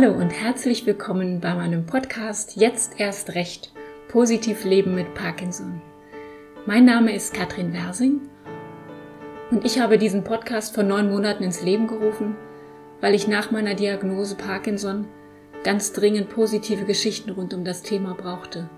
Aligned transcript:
Hallo 0.00 0.12
und 0.12 0.30
herzlich 0.30 0.86
willkommen 0.86 1.40
bei 1.40 1.52
meinem 1.56 1.84
Podcast 1.84 2.54
Jetzt 2.54 3.00
erst 3.00 3.34
recht 3.34 3.72
Positiv 4.06 4.64
Leben 4.64 4.94
mit 4.94 5.12
Parkinson. 5.14 5.82
Mein 6.66 6.84
Name 6.84 7.12
ist 7.12 7.34
Katrin 7.34 7.72
Wersing 7.72 8.20
und 9.50 9.64
ich 9.64 9.80
habe 9.80 9.98
diesen 9.98 10.22
Podcast 10.22 10.72
vor 10.72 10.84
neun 10.84 11.10
Monaten 11.10 11.42
ins 11.42 11.64
Leben 11.64 11.88
gerufen, 11.88 12.36
weil 13.00 13.12
ich 13.12 13.26
nach 13.26 13.50
meiner 13.50 13.74
Diagnose 13.74 14.36
Parkinson 14.36 15.08
ganz 15.64 15.92
dringend 15.92 16.28
positive 16.28 16.84
Geschichten 16.84 17.30
rund 17.30 17.52
um 17.52 17.64
das 17.64 17.82
Thema 17.82 18.14
brauchte. 18.14 18.70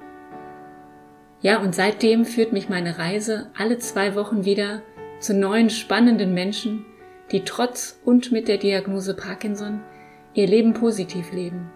Ja, 1.42 1.58
und 1.58 1.74
seitdem 1.74 2.24
führt 2.24 2.54
mich 2.54 2.70
meine 2.70 2.96
Reise 2.96 3.50
alle 3.58 3.76
zwei 3.76 4.14
Wochen 4.14 4.46
wieder 4.46 4.80
zu 5.18 5.34
neuen 5.34 5.68
spannenden 5.68 6.32
Menschen, 6.32 6.86
die 7.30 7.44
trotz 7.44 8.00
und 8.06 8.32
mit 8.32 8.48
der 8.48 8.56
Diagnose 8.56 9.12
Parkinson 9.12 9.82
ihr 10.34 10.46
Leben 10.46 10.74
positiv 10.74 11.32
leben. 11.32 11.70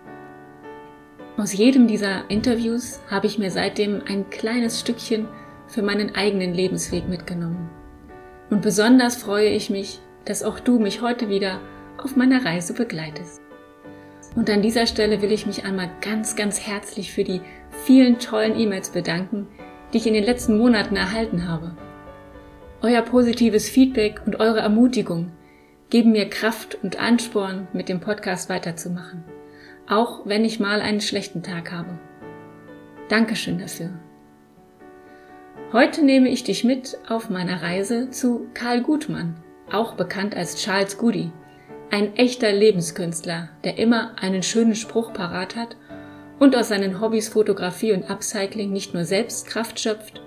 Aus 1.37 1.53
jedem 1.53 1.89
dieser 1.89 2.31
Interviews 2.31 3.01
habe 3.11 3.27
ich 3.27 3.39
mir 3.39 3.51
seitdem 3.51 4.03
ein 4.07 4.31
kleines 4.31 4.81
Stückchen 4.81 5.27
für 5.67 5.83
meinen 5.83 6.15
eigenen 6.15 6.55
Lebensweg 6.55 7.09
mitgenommen. 7.09 7.69
Und 8.51 8.62
besonders 8.62 9.17
freue 9.17 9.48
ich 9.48 9.71
mich, 9.71 9.98
dass 10.25 10.45
auch 10.45 10.61
du 10.61 10.79
mich 10.79 11.03
heute 11.03 11.29
wieder 11.29 11.61
auf 11.98 12.15
meiner 12.15 12.45
Reise 12.45 12.75
begleitest. 12.75 13.41
Und 14.37 14.48
an 14.51 14.62
dieser 14.62 14.87
Stelle 14.87 15.23
will 15.23 15.33
ich 15.33 15.47
mich 15.47 15.65
einmal 15.65 15.91
ganz, 16.01 16.37
ganz 16.37 16.61
herzlich 16.61 17.12
für 17.12 17.25
die 17.25 17.41
vielen 17.84 18.19
tollen 18.19 18.59
E-Mails 18.59 18.91
bedanken, 18.91 19.48
die 19.93 19.98
ich 19.98 20.06
in 20.06 20.15
den 20.15 20.25
letzten 20.25 20.59
Monaten 20.59 20.97
erhalten 20.97 21.48
habe. 21.48 21.77
Euer 22.83 23.03
positives 23.03 23.69
Feedback 23.69 24.21
und 24.27 24.41
eure 24.41 24.61
Ermutigung 24.61 25.33
geben 25.95 26.11
mir 26.11 26.28
Kraft 26.28 26.77
und 26.83 26.98
Ansporn, 26.98 27.69
mit 27.73 27.89
dem 27.89 28.00
Podcast 28.00 28.48
weiterzumachen, 28.48 29.23
auch 29.89 30.27
wenn 30.27 30.45
ich 30.45 30.59
mal 30.59 30.81
einen 30.81 31.00
schlechten 31.00 31.45
Tag 31.45 31.70
habe. 31.70 32.00
Dankeschön 33.09 33.61
dafür. 33.61 33.91
Heute 35.72 36.05
nehme 36.05 36.31
ich 36.31 36.42
dich 36.42 36.65
mit 36.65 36.98
auf 37.09 37.31
meiner 37.31 37.62
Reise 37.62 38.11
zu 38.11 38.48
Karl 38.55 38.83
Gutmann, 38.83 39.37
auch 39.70 39.95
bekannt 39.95 40.37
als 40.37 40.56
Charles 40.56 40.98
Goody, 40.98 41.31
ein 41.92 42.17
echter 42.17 42.50
Lebenskünstler, 42.50 43.50
der 43.62 43.78
immer 43.78 44.17
einen 44.20 44.42
schönen 44.42 44.75
Spruch 44.75 45.12
parat 45.12 45.55
hat 45.55 45.77
und 46.41 46.56
aus 46.56 46.70
seinen 46.70 47.00
Hobbys 47.00 47.28
Fotografie 47.28 47.92
und 47.92 48.11
Upcycling 48.11 48.72
nicht 48.72 48.95
nur 48.95 49.05
selbst 49.05 49.47
Kraft 49.47 49.78
schöpft, 49.78 50.20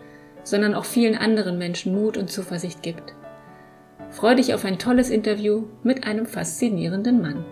sondern 0.45 0.73
auch 0.73 0.85
vielen 0.85 1.17
anderen 1.17 1.57
Menschen 1.57 1.93
Mut 1.93 2.15
und 2.15 2.31
Zuversicht 2.31 2.81
gibt. 2.83 3.16
Freu 4.09 4.35
dich 4.35 4.53
auf 4.53 4.65
ein 4.65 4.79
tolles 4.79 5.09
Interview 5.09 5.65
mit 5.83 6.05
einem 6.05 6.25
faszinierenden 6.25 7.21
Mann. 7.21 7.45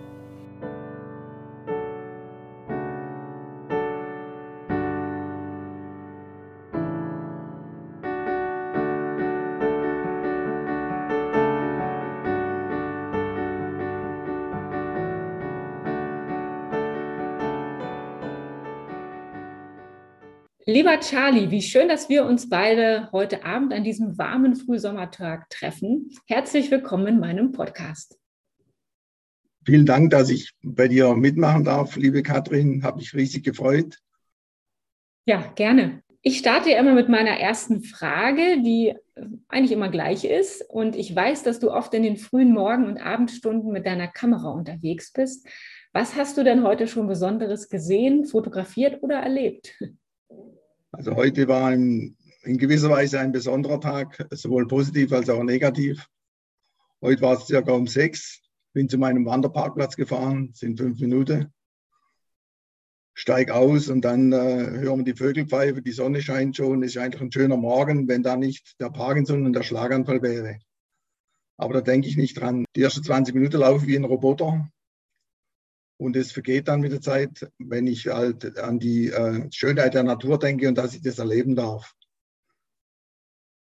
Lieber 20.76 21.00
Charlie, 21.00 21.52
wie 21.52 21.62
schön, 21.62 21.88
dass 21.88 22.10
wir 22.10 22.26
uns 22.26 22.50
beide 22.50 23.10
heute 23.14 23.46
Abend 23.46 23.72
an 23.72 23.86
diesem 23.86 24.18
warmen 24.18 24.58
Frühsommertag 24.58 25.50
treffen. 25.50 26.10
Herzlich 26.28 26.70
willkommen 26.70 27.08
in 27.08 27.20
meinem 27.22 27.54
Podcast. 27.54 28.20
Vielen 29.66 29.86
Dank, 29.86 30.10
dass 30.10 30.30
ich 30.30 30.52
bei 30.62 30.90
dir 30.90 31.16
mitmachen 31.16 31.64
darf, 31.64 31.96
liebe 31.96 32.24
Katrin. 32.24 32.84
Habe 32.84 32.98
mich 32.98 33.14
riesig 33.14 33.46
gefreut. 33.46 34.00
Ja, 35.26 35.50
gerne. 35.56 36.04
Ich 36.22 36.40
starte 36.40 36.72
immer 36.72 36.94
mit 36.94 37.08
meiner 37.08 37.40
ersten 37.40 37.82
Frage, 37.82 38.62
die 38.62 38.96
eigentlich 39.48 39.72
immer 39.72 39.88
gleich 39.88 40.26
ist. 40.26 40.62
Und 40.70 40.98
ich 40.98 41.16
weiß, 41.16 41.44
dass 41.44 41.62
du 41.62 41.72
oft 41.72 41.94
in 41.94 42.04
den 42.04 42.18
frühen 42.18 42.52
Morgen- 42.52 42.88
und 42.88 42.98
Abendstunden 42.98 43.72
mit 43.72 43.86
deiner 43.86 44.10
Kamera 44.10 44.50
unterwegs 44.50 45.14
bist. 45.14 45.48
Was 45.94 46.18
hast 46.18 46.38
du 46.38 46.44
denn 46.44 46.64
heute 46.64 46.90
schon 46.90 47.08
Besonderes 47.08 47.70
gesehen, 47.70 48.26
fotografiert 48.26 49.02
oder 49.04 49.16
erlebt? 49.16 49.74
Also 50.98 51.14
heute 51.18 51.50
war 51.50 51.68
ein, 51.68 52.16
in 52.44 52.58
gewisser 52.58 52.90
Weise 52.90 53.20
ein 53.20 53.34
besonderer 53.34 53.82
Tag, 53.82 54.28
sowohl 54.32 54.66
positiv 54.66 55.12
als 55.12 55.30
auch 55.30 55.44
negativ. 55.44 56.08
Heute 57.02 57.22
war 57.22 57.38
es 57.38 57.48
circa 57.48 57.74
um 57.74 57.86
sechs, 57.86 58.42
bin 58.72 58.88
zu 58.88 58.98
meinem 58.98 59.26
Wanderparkplatz 59.26 59.98
gefahren, 59.98 60.52
sind 60.54 60.80
fünf 60.80 61.02
Minuten, 61.02 61.54
steig 63.14 63.52
aus 63.52 63.90
und 63.90 64.06
dann 64.06 64.32
äh, 64.32 64.38
hören 64.38 65.00
wir 65.00 65.14
die 65.14 65.18
Vögelpfeife, 65.18 65.82
die 65.82 65.92
Sonne 65.92 66.22
scheint 66.22 66.56
schon, 66.56 66.82
ist 66.82 66.98
eigentlich 66.98 67.22
ein 67.22 67.32
schöner 67.32 67.58
Morgen, 67.58 68.08
wenn 68.08 68.24
da 68.24 68.38
nicht 68.38 68.80
der 68.80 68.90
Parkinson 68.90 69.46
und 69.46 69.52
der 69.52 69.64
Schlaganfall 69.64 70.22
wäre. 70.22 70.60
Aber 71.58 71.74
da 71.74 71.82
denke 71.82 72.08
ich 72.08 72.16
nicht 72.16 72.40
dran. 72.40 72.64
Die 72.78 72.82
ersten 72.82 73.04
20 73.04 73.36
Minuten 73.36 73.58
laufe 73.58 73.86
wie 73.86 73.98
ein 73.98 74.06
Roboter, 74.06 74.70
und 75.98 76.16
es 76.16 76.32
vergeht 76.32 76.68
dann 76.68 76.82
mit 76.82 76.92
der 76.92 77.02
Zeit, 77.02 77.50
wenn 77.58 77.88
ich 77.88 78.08
halt 78.08 78.58
an 78.60 78.80
die 78.80 79.10
äh, 79.10 79.48
Schönheit 79.52 79.94
der 79.94 80.04
Natur 80.04 80.40
denke 80.40 80.68
und 80.68 80.78
dass 80.78 80.94
ich 80.94 81.02
das 81.02 81.20
erleben 81.20 81.56
darf. 81.56 81.94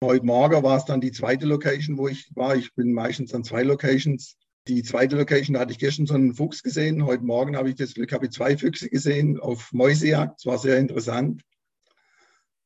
Heute 0.04 0.26
Morgen 0.26 0.64
war 0.64 0.78
es 0.78 0.86
dann 0.86 1.00
die 1.00 1.12
zweite 1.12 1.46
Location, 1.46 1.98
wo 1.98 2.08
ich 2.08 2.30
war. 2.36 2.56
Ich 2.56 2.74
bin 2.76 2.92
meistens 2.92 3.34
an 3.34 3.44
zwei 3.44 3.64
Locations. 3.64 4.36
Die 4.68 4.84
zweite 4.84 5.16
Location, 5.16 5.54
da 5.54 5.62
hatte 5.62 5.72
ich 5.72 5.80
gestern 5.80 6.06
so 6.06 6.14
einen 6.14 6.34
Fuchs 6.34 6.64
gesehen. 6.64 7.06
Heute 7.06 7.24
Morgen 7.24 7.56
habe 7.56 7.70
ich 7.70 7.76
das 7.76 7.94
Glück, 7.94 8.12
habe 8.12 8.26
ich 8.26 8.32
zwei 8.32 8.58
Füchse 8.58 8.90
gesehen 8.90 9.40
auf 9.40 9.72
Mäusejagd. 9.72 10.40
Das 10.40 10.46
war 10.46 10.58
sehr 10.58 10.78
interessant. 10.78 11.42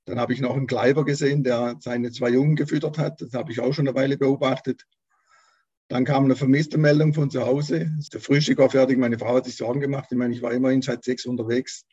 Dann 0.06 0.20
habe 0.20 0.34
ich 0.34 0.40
noch 0.40 0.56
einen 0.56 0.68
Kleiber 0.68 1.06
gesehen, 1.06 1.44
der 1.44 1.76
seine 1.80 2.12
zwei 2.12 2.30
Jungen 2.30 2.56
gefüttert 2.56 2.98
hat. 2.98 3.22
Das 3.22 3.34
habe 3.34 3.52
ich 3.52 3.60
auch 3.60 3.74
schon 3.74 3.88
eine 3.88 3.98
Weile 3.98 4.18
beobachtet. 4.18 4.84
Dann 5.90 6.04
kam 6.04 6.26
eine 6.26 6.36
vermisste 6.36 6.78
Meldung 6.78 7.14
von 7.14 7.30
zu 7.30 7.46
Hause. 7.46 7.90
Der 8.12 8.20
Frühstück 8.20 8.58
war 8.58 8.70
fertig. 8.70 8.98
Meine 8.98 9.18
Frau 9.18 9.36
hat 9.36 9.46
sich 9.46 9.56
Sorgen 9.56 9.80
gemacht. 9.80 10.10
Ich 10.12 10.18
meine, 10.18 10.34
ich 10.34 10.42
war 10.42 10.52
immerhin 10.52 10.82
seit 10.82 11.04
sechs 11.04 11.26
unterwegs. 11.26 11.86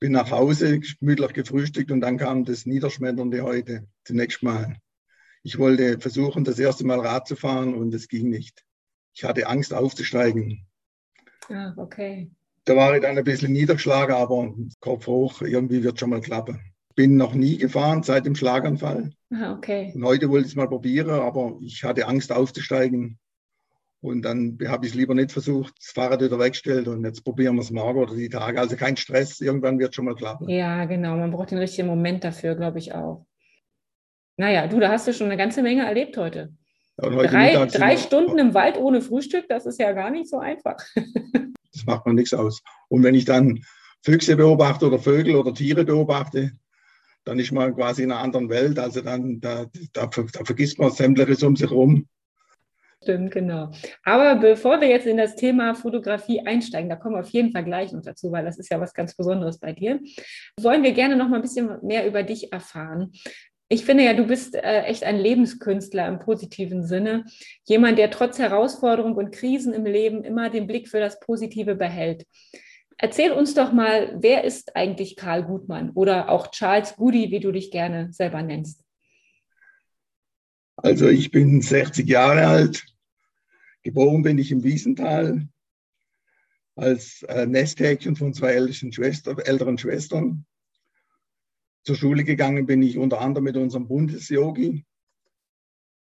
Bin 0.00 0.12
nach 0.12 0.30
Hause, 0.30 0.80
gemütlich 0.80 1.34
gefrühstückt 1.34 1.90
und 1.90 2.00
dann 2.00 2.16
kam 2.16 2.46
das 2.46 2.64
Niederschmetternde 2.64 3.42
heute 3.42 3.86
zunächst 4.04 4.42
mal. 4.42 4.78
Ich 5.42 5.58
wollte 5.58 6.00
versuchen, 6.00 6.44
das 6.44 6.58
erste 6.58 6.86
Mal 6.86 7.00
Rad 7.00 7.28
zu 7.28 7.36
fahren 7.36 7.74
und 7.74 7.92
es 7.92 8.08
ging 8.08 8.30
nicht. 8.30 8.64
Ich 9.12 9.24
hatte 9.24 9.46
Angst 9.46 9.74
aufzusteigen. 9.74 10.66
Ah, 11.50 11.74
okay. 11.76 12.30
Da 12.64 12.76
war 12.76 12.94
ich 12.94 13.02
dann 13.02 13.18
ein 13.18 13.24
bisschen 13.24 13.52
niedergeschlagen, 13.52 14.14
aber 14.14 14.54
Kopf 14.80 15.06
hoch, 15.06 15.42
irgendwie 15.42 15.82
wird 15.82 15.98
schon 15.98 16.10
mal 16.10 16.20
klappen 16.22 16.60
bin 17.00 17.16
noch 17.16 17.32
nie 17.32 17.56
gefahren 17.56 18.02
seit 18.02 18.26
dem 18.26 18.34
Schlaganfall. 18.34 19.12
Aha, 19.32 19.54
okay. 19.54 19.90
Und 19.94 20.04
heute 20.04 20.28
wollte 20.28 20.44
ich 20.44 20.52
es 20.52 20.56
mal 20.56 20.68
probieren, 20.68 21.08
aber 21.08 21.56
ich 21.62 21.82
hatte 21.82 22.06
Angst 22.06 22.30
aufzusteigen. 22.30 23.18
Und 24.02 24.20
dann 24.20 24.58
habe 24.66 24.84
ich 24.84 24.92
es 24.92 24.98
lieber 24.98 25.14
nicht 25.14 25.32
versucht, 25.32 25.72
das 25.78 25.92
Fahrrad 25.92 26.20
wieder 26.20 26.38
weggestellt 26.38 26.88
und 26.88 27.02
jetzt 27.02 27.24
probieren 27.24 27.54
wir 27.54 27.62
es 27.62 27.70
morgen 27.70 28.00
oder 28.00 28.14
die 28.14 28.28
Tage. 28.28 28.60
Also 28.60 28.76
kein 28.76 28.98
Stress, 28.98 29.40
irgendwann 29.40 29.78
wird 29.78 29.90
es 29.90 29.96
schon 29.96 30.04
mal 30.04 30.14
klappen. 30.14 30.50
Ja, 30.50 30.84
genau. 30.84 31.16
Man 31.16 31.30
braucht 31.30 31.52
den 31.52 31.58
richtigen 31.58 31.88
Moment 31.88 32.22
dafür, 32.22 32.54
glaube 32.54 32.78
ich 32.78 32.92
auch. 32.92 33.24
Naja, 34.36 34.66
du, 34.66 34.78
da 34.78 34.90
hast 34.90 35.08
du 35.08 35.14
schon 35.14 35.28
eine 35.28 35.38
ganze 35.38 35.62
Menge 35.62 35.86
erlebt 35.86 36.18
heute. 36.18 36.52
Ja, 37.00 37.10
heute 37.10 37.28
drei, 37.30 37.64
drei 37.64 37.96
Stunden 37.96 38.38
im 38.38 38.52
Wald 38.52 38.76
ohne 38.76 39.00
Frühstück, 39.00 39.48
das 39.48 39.64
ist 39.64 39.80
ja 39.80 39.92
gar 39.92 40.10
nicht 40.10 40.28
so 40.28 40.38
einfach. 40.38 40.76
das 41.72 41.86
macht 41.86 42.04
man 42.04 42.16
nichts 42.16 42.34
aus. 42.34 42.62
Und 42.88 43.02
wenn 43.04 43.14
ich 43.14 43.24
dann 43.24 43.64
Füchse 44.02 44.36
beobachte 44.36 44.86
oder 44.86 44.98
Vögel 44.98 45.36
oder 45.36 45.54
Tiere 45.54 45.86
beobachte, 45.86 46.52
dann 47.30 47.38
ist 47.38 47.52
man 47.52 47.76
quasi 47.76 48.02
in 48.02 48.10
einer 48.10 48.20
anderen 48.20 48.50
Welt. 48.50 48.76
Also 48.76 49.02
dann, 49.02 49.40
da, 49.40 49.66
da, 49.92 50.06
da 50.06 50.44
vergisst 50.44 50.80
man 50.80 50.90
sämtliches 50.90 51.44
um 51.44 51.54
sich 51.54 51.70
herum. 51.70 52.08
Stimmt, 53.00 53.30
genau. 53.30 53.70
Aber 54.02 54.34
bevor 54.34 54.80
wir 54.80 54.88
jetzt 54.88 55.06
in 55.06 55.16
das 55.16 55.36
Thema 55.36 55.76
Fotografie 55.76 56.44
einsteigen, 56.44 56.90
da 56.90 56.96
kommen 56.96 57.14
wir 57.14 57.20
auf 57.20 57.30
jeden 57.30 57.52
Fall 57.52 57.62
gleich 57.62 57.92
noch 57.92 58.02
dazu, 58.02 58.32
weil 58.32 58.44
das 58.44 58.58
ist 58.58 58.68
ja 58.68 58.80
was 58.80 58.94
ganz 58.94 59.14
Besonderes 59.14 59.60
bei 59.60 59.72
dir, 59.72 60.00
wollen 60.60 60.82
wir 60.82 60.90
gerne 60.90 61.14
noch 61.14 61.28
mal 61.28 61.36
ein 61.36 61.42
bisschen 61.42 61.78
mehr 61.82 62.04
über 62.04 62.24
dich 62.24 62.52
erfahren. 62.52 63.12
Ich 63.68 63.84
finde 63.84 64.02
ja, 64.02 64.12
du 64.12 64.24
bist 64.24 64.56
äh, 64.56 64.82
echt 64.82 65.04
ein 65.04 65.16
Lebenskünstler 65.16 66.08
im 66.08 66.18
positiven 66.18 66.82
Sinne. 66.84 67.26
Jemand, 67.64 67.96
der 67.96 68.10
trotz 68.10 68.40
Herausforderungen 68.40 69.14
und 69.14 69.30
Krisen 69.30 69.72
im 69.72 69.86
Leben 69.86 70.24
immer 70.24 70.50
den 70.50 70.66
Blick 70.66 70.88
für 70.88 70.98
das 70.98 71.20
Positive 71.20 71.76
behält. 71.76 72.26
Erzähl 73.02 73.32
uns 73.32 73.54
doch 73.54 73.72
mal, 73.72 74.14
wer 74.20 74.44
ist 74.44 74.76
eigentlich 74.76 75.16
Karl 75.16 75.42
Gutmann 75.42 75.88
oder 75.90 76.28
auch 76.28 76.50
Charles 76.50 76.96
Goody, 76.96 77.30
wie 77.30 77.40
du 77.40 77.50
dich 77.50 77.70
gerne 77.70 78.12
selber 78.12 78.42
nennst? 78.42 78.84
Also 80.76 81.08
ich 81.08 81.30
bin 81.30 81.62
60 81.62 82.06
Jahre 82.06 82.46
alt. 82.46 82.84
Geboren 83.82 84.22
bin 84.22 84.36
ich 84.36 84.52
im 84.52 84.62
Wiesental 84.64 85.48
als 86.76 87.22
äh, 87.22 87.46
Nesthäkchen 87.46 88.16
von 88.16 88.34
zwei 88.34 88.52
älteren, 88.52 88.92
Schwester, 88.92 89.34
älteren 89.46 89.78
Schwestern. 89.78 90.44
Zur 91.84 91.96
Schule 91.96 92.24
gegangen 92.24 92.66
bin 92.66 92.82
ich 92.82 92.98
unter 92.98 93.22
anderem 93.22 93.44
mit 93.44 93.56
unserem 93.56 93.88
Bundesyogi. 93.88 94.84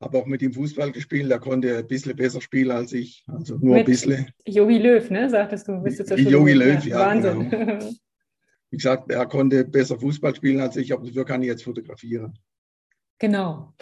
Habe 0.01 0.19
auch 0.19 0.27
mit 0.27 0.43
ihm 0.43 0.53
Fußball 0.53 0.93
gespielt. 0.93 1.31
Er 1.31 1.39
konnte 1.39 1.79
ein 1.79 1.87
bisschen 1.87 2.17
besser 2.17 2.41
spielen 2.41 2.71
als 2.71 2.93
ich. 2.93 3.25
Also 3.27 3.57
nur 3.57 3.77
mit 3.77 3.87
ein 3.87 3.87
bisschen. 3.87 4.27
Jogi 4.47 4.79
Löw, 4.79 5.09
ne? 5.11 5.31
Sagtest 5.31 5.69
du, 5.69 5.81
bist 5.81 6.01
du 6.01 6.05
zur 6.05 6.19
Jogi 6.19 6.53
Löw, 6.53 6.85
ja. 6.85 6.99
Wahnsinn. 6.99 7.51
Genau. 7.51 7.79
Wie 8.71 8.77
gesagt, 8.77 9.11
er 9.11 9.27
konnte 9.27 9.65
besser 9.65 9.99
Fußball 9.99 10.35
spielen 10.35 10.61
als 10.61 10.77
ich, 10.77 10.93
aber 10.93 11.07
dafür 11.07 11.25
kann 11.25 11.43
ich 11.43 11.49
jetzt 11.49 11.63
fotografieren. 11.63 12.37
Genau. 13.19 13.73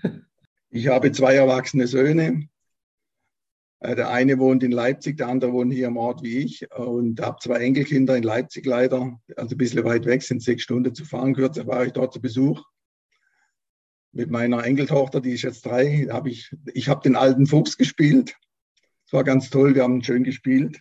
ich 0.70 0.88
habe 0.88 1.12
zwei 1.12 1.36
erwachsene 1.36 1.86
Söhne. 1.86 2.48
Äh, 3.78 3.94
der 3.94 4.10
eine 4.10 4.38
wohnt 4.38 4.62
in 4.62 4.72
Leipzig, 4.72 5.16
der 5.16 5.28
andere 5.28 5.52
wohnt 5.52 5.72
hier 5.72 5.86
im 5.86 5.96
Ort 5.96 6.22
wie 6.22 6.38
ich 6.38 6.70
und 6.72 7.20
habe 7.20 7.38
zwei 7.40 7.60
Enkelkinder 7.60 8.16
in 8.16 8.22
Leipzig 8.22 8.66
leider, 8.66 9.18
also 9.36 9.54
ein 9.54 9.58
bisschen 9.58 9.84
weit 9.84 10.04
weg, 10.04 10.22
sind 10.22 10.42
sechs 10.42 10.62
Stunden 10.62 10.94
zu 10.94 11.04
fahren. 11.04 11.34
Kürzer 11.34 11.66
war 11.66 11.86
ich 11.86 11.92
dort 11.92 12.12
zu 12.12 12.20
Besuch 12.20 12.62
mit 14.12 14.30
meiner 14.30 14.64
Enkeltochter, 14.64 15.20
die 15.20 15.32
ist 15.32 15.42
jetzt 15.42 15.66
drei. 15.66 16.08
Hab 16.10 16.26
ich 16.26 16.54
ich 16.74 16.88
habe 16.88 17.02
den 17.02 17.16
alten 17.16 17.46
Fuchs 17.46 17.76
gespielt. 17.76 18.36
Es 19.06 19.12
war 19.12 19.24
ganz 19.24 19.50
toll, 19.50 19.74
wir 19.74 19.82
haben 19.82 20.02
schön 20.02 20.24
gespielt. 20.24 20.80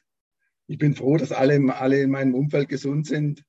Ich 0.68 0.78
bin 0.78 0.94
froh, 0.94 1.18
dass 1.18 1.31
alle, 1.31 1.60
alle 1.76 2.02
in 2.02 2.12
meinem 2.12 2.36
Umfeld 2.36 2.70
gesund 2.70 3.08
sind. 3.08 3.44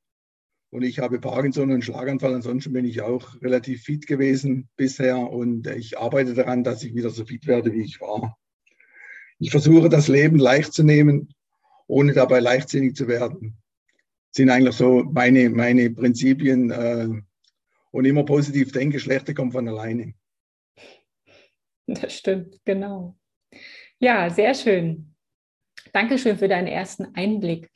Und 0.71 0.82
ich 0.82 1.00
habe 1.00 1.21
Parkinson 1.21 1.73
und 1.73 1.85
Schlaganfall. 1.85 2.35
Ansonsten 2.35 2.73
bin 2.73 2.85
ich 2.85 3.03
auch 3.03 3.41
relativ 3.43 3.82
fit 3.82 4.06
gewesen 4.06 4.69
bisher. 4.77 5.19
Und 5.19 5.67
ich 5.67 5.99
arbeite 5.99 6.32
daran, 6.35 6.65
dass 6.65 6.82
ich 6.82 6.94
wieder 6.94 7.11
so 7.11 7.25
fit 7.25 7.47
werde, 7.47 7.73
wie 7.73 7.82
ich 7.82 8.00
war. 8.00 8.38
Ich 9.38 9.50
versuche 9.50 9.88
das 9.88 10.09
Leben 10.09 10.38
leicht 10.38 10.73
zu 10.73 10.82
nehmen, 10.82 11.35
ohne 11.87 12.12
dabei 12.12 12.41
leichtsinnig 12.41 12.94
zu 12.94 13.09
werden. 13.09 13.59
Das 14.31 14.37
sind 14.37 14.50
eigentlich 14.50 14.77
so 14.77 15.03
meine, 15.03 15.50
meine 15.50 15.91
Prinzipien. 15.91 16.71
Und 17.92 18.04
immer 18.04 18.25
positiv 18.25 18.72
denken, 18.72 18.98
Schlechte 18.98 19.34
kommt 19.34 19.52
von 19.52 19.69
alleine. 19.69 20.14
Das 21.87 22.16
stimmt, 22.16 22.60
genau. 22.64 23.16
Ja, 23.98 24.31
sehr 24.31 24.54
schön. 24.54 25.14
Dankeschön 25.92 26.38
für 26.38 26.48
deinen 26.48 26.69
ersten 26.69 27.14
Einblick. 27.14 27.69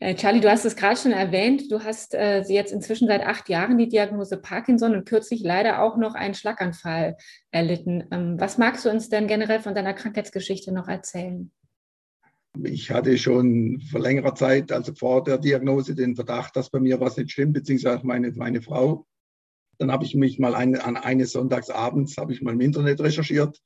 Äh, 0.00 0.14
Charlie, 0.14 0.40
du 0.40 0.50
hast 0.50 0.64
es 0.64 0.76
gerade 0.76 0.96
schon 0.96 1.12
erwähnt. 1.12 1.72
Du 1.72 1.82
hast 1.82 2.14
äh, 2.14 2.40
jetzt 2.42 2.72
inzwischen 2.72 3.08
seit 3.08 3.22
acht 3.22 3.48
Jahren 3.48 3.78
die 3.78 3.88
Diagnose 3.88 4.36
Parkinson 4.36 4.94
und 4.94 5.08
kürzlich 5.08 5.40
leider 5.42 5.82
auch 5.82 5.96
noch 5.96 6.14
einen 6.14 6.34
Schlaganfall 6.34 7.16
erlitten. 7.50 8.04
Ähm, 8.12 8.38
was 8.38 8.58
magst 8.58 8.84
du 8.84 8.90
uns 8.90 9.08
denn 9.08 9.26
generell 9.26 9.60
von 9.60 9.74
deiner 9.74 9.94
Krankheitsgeschichte 9.94 10.72
noch 10.72 10.86
erzählen? 10.86 11.50
Ich 12.64 12.90
hatte 12.90 13.16
schon 13.18 13.80
vor 13.90 14.00
längerer 14.00 14.34
Zeit, 14.34 14.72
also 14.72 14.92
vor 14.94 15.22
der 15.22 15.38
Diagnose, 15.38 15.94
den 15.94 16.16
Verdacht, 16.16 16.56
dass 16.56 16.70
bei 16.70 16.80
mir 16.80 17.00
was 17.00 17.16
nicht 17.16 17.30
stimmt, 17.30 17.52
beziehungsweise 17.52 18.04
meine, 18.04 18.32
meine 18.32 18.62
Frau. 18.62 19.06
Dann 19.78 19.92
habe 19.92 20.04
ich 20.04 20.14
mich 20.14 20.38
mal 20.38 20.54
eine, 20.54 20.84
an 20.84 20.96
eines 20.96 21.32
Sonntagsabends, 21.32 22.16
habe 22.16 22.32
ich 22.32 22.42
mal 22.42 22.54
im 22.54 22.60
Internet 22.60 23.00
recherchiert. 23.00 23.60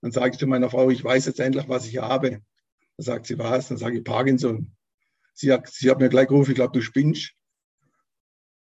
Dann 0.00 0.10
sage 0.10 0.32
ich 0.32 0.38
zu 0.38 0.46
meiner 0.46 0.70
Frau, 0.70 0.90
ich 0.90 1.04
weiß 1.04 1.26
jetzt 1.26 1.38
endlich, 1.38 1.68
was 1.68 1.86
ich 1.86 1.98
habe. 1.98 2.30
Dann 2.30 3.04
sagt 3.04 3.26
sie, 3.26 3.38
was? 3.38 3.68
Dann 3.68 3.78
sage 3.78 3.98
ich 3.98 4.04
Parkinson. 4.04 4.72
Sie 5.34 5.52
hat, 5.52 5.68
sie 5.68 5.90
hat 5.90 6.00
mir 6.00 6.08
gleich 6.08 6.28
gerufen, 6.28 6.50
ich 6.50 6.56
glaube, 6.56 6.72
du 6.72 6.82
spinnst. 6.82 7.32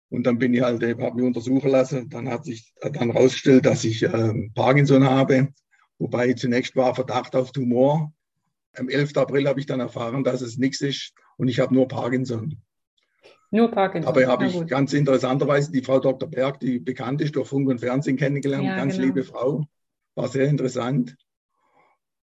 Und 0.09 0.23
dann 0.23 0.39
bin 0.39 0.53
ich 0.53 0.61
halt, 0.61 0.81
habe 0.81 1.15
mich 1.15 1.25
untersuchen 1.25 1.69
lassen. 1.69 2.09
Dann 2.09 2.29
hat 2.29 2.45
sich 2.45 2.73
dann 2.81 3.11
herausgestellt, 3.11 3.65
dass 3.65 3.83
ich 3.83 4.03
ähm, 4.03 4.51
Parkinson 4.55 5.03
habe, 5.03 5.53
wobei 5.97 6.33
zunächst 6.33 6.75
war 6.75 6.95
Verdacht 6.95 7.35
auf 7.35 7.51
Tumor. 7.51 8.13
Am 8.75 8.89
11. 8.89 9.17
April 9.17 9.47
habe 9.47 9.59
ich 9.59 9.65
dann 9.65 9.79
erfahren, 9.79 10.23
dass 10.23 10.41
es 10.41 10.57
nichts 10.57 10.81
ist 10.81 11.13
und 11.37 11.47
ich 11.47 11.59
habe 11.59 11.73
nur 11.73 11.87
Parkinson. 11.87 12.61
Nur 13.51 13.71
Parkinson. 13.71 14.13
Dabei 14.13 14.27
habe 14.27 14.45
ich 14.45 14.67
ganz 14.67 14.93
interessanterweise 14.93 15.71
die 15.71 15.81
Frau 15.81 15.99
Dr. 15.99 16.29
Berg, 16.29 16.59
die 16.59 16.79
bekannt 16.79 17.21
ist, 17.21 17.35
durch 17.35 17.47
Funk 17.47 17.67
und 17.67 17.79
Fernsehen 17.79 18.17
kennengelernt. 18.17 18.65
Ja, 18.65 18.75
ganz 18.75 18.95
genau. 18.95 19.07
liebe 19.07 19.23
Frau. 19.23 19.65
War 20.15 20.27
sehr 20.27 20.47
interessant. 20.47 21.15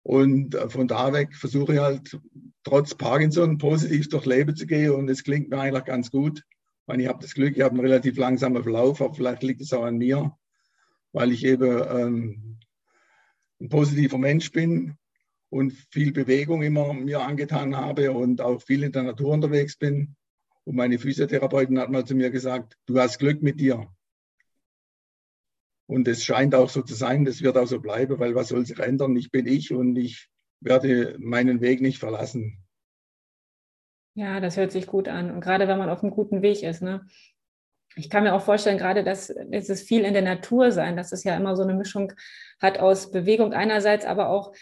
Und 0.03 0.55
äh, 0.55 0.69
von 0.69 0.87
da 0.87 1.13
weg 1.13 1.35
versuche 1.35 1.75
ich 1.75 1.81
halt 1.81 2.21
trotz 2.63 2.95
Parkinson 2.95 3.59
positiv 3.59 4.09
durch 4.09 4.25
Leben 4.25 4.55
zu 4.55 4.67
gehen 4.67 4.93
und 4.93 5.09
es 5.09 5.25
klingt 5.25 5.51
mir 5.51 5.59
eigentlich 5.59 5.85
ganz 5.85 6.13
gut. 6.13 6.45
Weil 6.87 7.01
ich 7.01 7.09
habe 7.09 7.19
das 7.21 7.35
Glück, 7.35 7.57
ich 7.57 7.63
habe 7.63 7.75
einen 7.75 7.85
relativ 7.85 8.17
langsamen 8.17 8.63
Verlauf, 8.63 9.03
aber 9.03 9.15
vielleicht 9.15 9.43
liegt 9.43 9.61
es 9.61 9.73
auch 9.73 9.83
an 9.83 9.99
mir, 9.99 10.33
weil 11.13 11.33
ich 11.33 11.45
eben 11.45 11.83
ähm, 11.91 12.59
ein 13.61 13.69
positiver 13.69 14.19
Mensch 14.19 14.53
bin 14.53 14.97
und 15.51 15.73
viel 15.91 16.13
Bewegung 16.13 16.63
immer 16.63 16.93
mir 16.93 17.21
angetan 17.21 17.77
habe 17.77 18.13
und 18.13 18.41
auch 18.41 18.61
viel 18.63 18.83
in 18.83 18.93
der 18.93 19.05
Natur 19.05 19.31
unterwegs 19.31 19.77
bin. 19.77 20.17
Und 20.65 20.77
meine 20.77 20.99
Physiotherapeutin 20.99 21.79
hat 21.79 21.91
mal 21.91 22.05
zu 22.05 22.15
mir 22.15 22.31
gesagt, 22.31 22.77
du 22.87 22.99
hast 22.99 23.19
Glück 23.19 23.43
mit 23.43 23.61
dir. 23.61 23.87
Und 25.89 26.09
es 26.09 26.25
scheint 26.25 26.55
auch 26.55 26.69
so 26.69 26.83
zu 26.83 26.95
sein, 26.95 27.25
das 27.25 27.43
wird 27.43 27.57
auch 27.57 27.67
so 27.67 27.81
bleiben, 27.81 28.19
weil 28.19 28.35
was 28.35 28.49
soll 28.49 28.67
sich 28.67 28.79
ändern? 28.81 29.15
Ich 29.15 29.31
bin 29.31 29.47
ich 29.47 29.73
und 29.73 29.97
ich 29.97 30.29
werde 30.61 31.17
meinen 31.21 31.61
Weg 31.61 31.81
nicht 31.81 31.99
verlassen. 31.99 32.65
Ja, 34.15 34.41
das 34.41 34.57
hört 34.57 34.73
sich 34.73 34.87
gut 34.87 35.09
an. 35.09 35.31
Und 35.31 35.43
gerade 35.43 35.69
wenn 35.69 35.79
man 35.79 35.91
auf 35.91 36.03
einem 36.03 36.11
guten 36.11 36.43
Weg 36.43 36.63
ist, 36.63 36.83
ne? 36.83 37.07
Ich 37.95 38.11
kann 38.11 38.25
mir 38.25 38.35
auch 38.35 38.43
vorstellen, 38.43 38.77
gerade 38.77 39.05
dass 39.05 39.31
es 39.31 39.83
viel 39.83 40.05
in 40.05 40.13
der 40.13 40.23
Natur 40.23 40.71
sein, 40.71 40.97
dass 40.97 41.13
es 41.13 41.25
ja 41.25 41.35
immer 41.37 41.57
so 41.57 41.63
eine 41.63 41.73
Mischung 41.73 42.13
hat 42.61 42.79
aus 42.79 43.11
Bewegung 43.11 43.55
einerseits, 43.55 44.05
aber 44.05 44.29
auch 44.29 44.53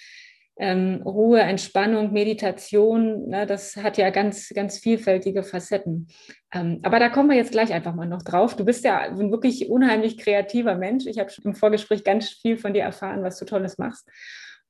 ähm, 0.57 1.03
Ruhe, 1.05 1.41
Entspannung, 1.41 2.13
Meditation, 2.13 3.29
ne, 3.29 3.47
das 3.47 3.77
hat 3.77 3.99
ja 3.99 4.11
ganz, 4.11 4.51
ganz 4.55 4.79
vielfältige 4.79 5.43
Facetten. 5.43 6.09
Ähm, 6.53 6.81
aber 6.83 7.01
da 7.01 7.09
kommen 7.09 7.29
wir 7.29 7.37
jetzt 7.37 7.53
gleich 7.53 7.73
einfach 7.73 7.95
mal 7.95 8.07
noch 8.07 8.23
drauf. 8.23 8.55
Du 8.55 8.65
bist 8.65 8.85
ja 8.85 8.99
ein 8.99 9.33
wirklich 9.33 9.69
unheimlich 9.69 10.17
kreativer 10.19 10.77
Mensch. 10.77 11.07
Ich 11.07 11.19
habe 11.19 11.33
im 11.43 11.55
Vorgespräch 11.55 12.05
ganz 12.05 12.29
viel 12.29 12.57
von 12.57 12.73
dir 12.73 12.83
erfahren, 12.83 13.23
was 13.23 13.39
du 13.39 13.45
Tolles 13.45 13.79
machst. 13.79 14.09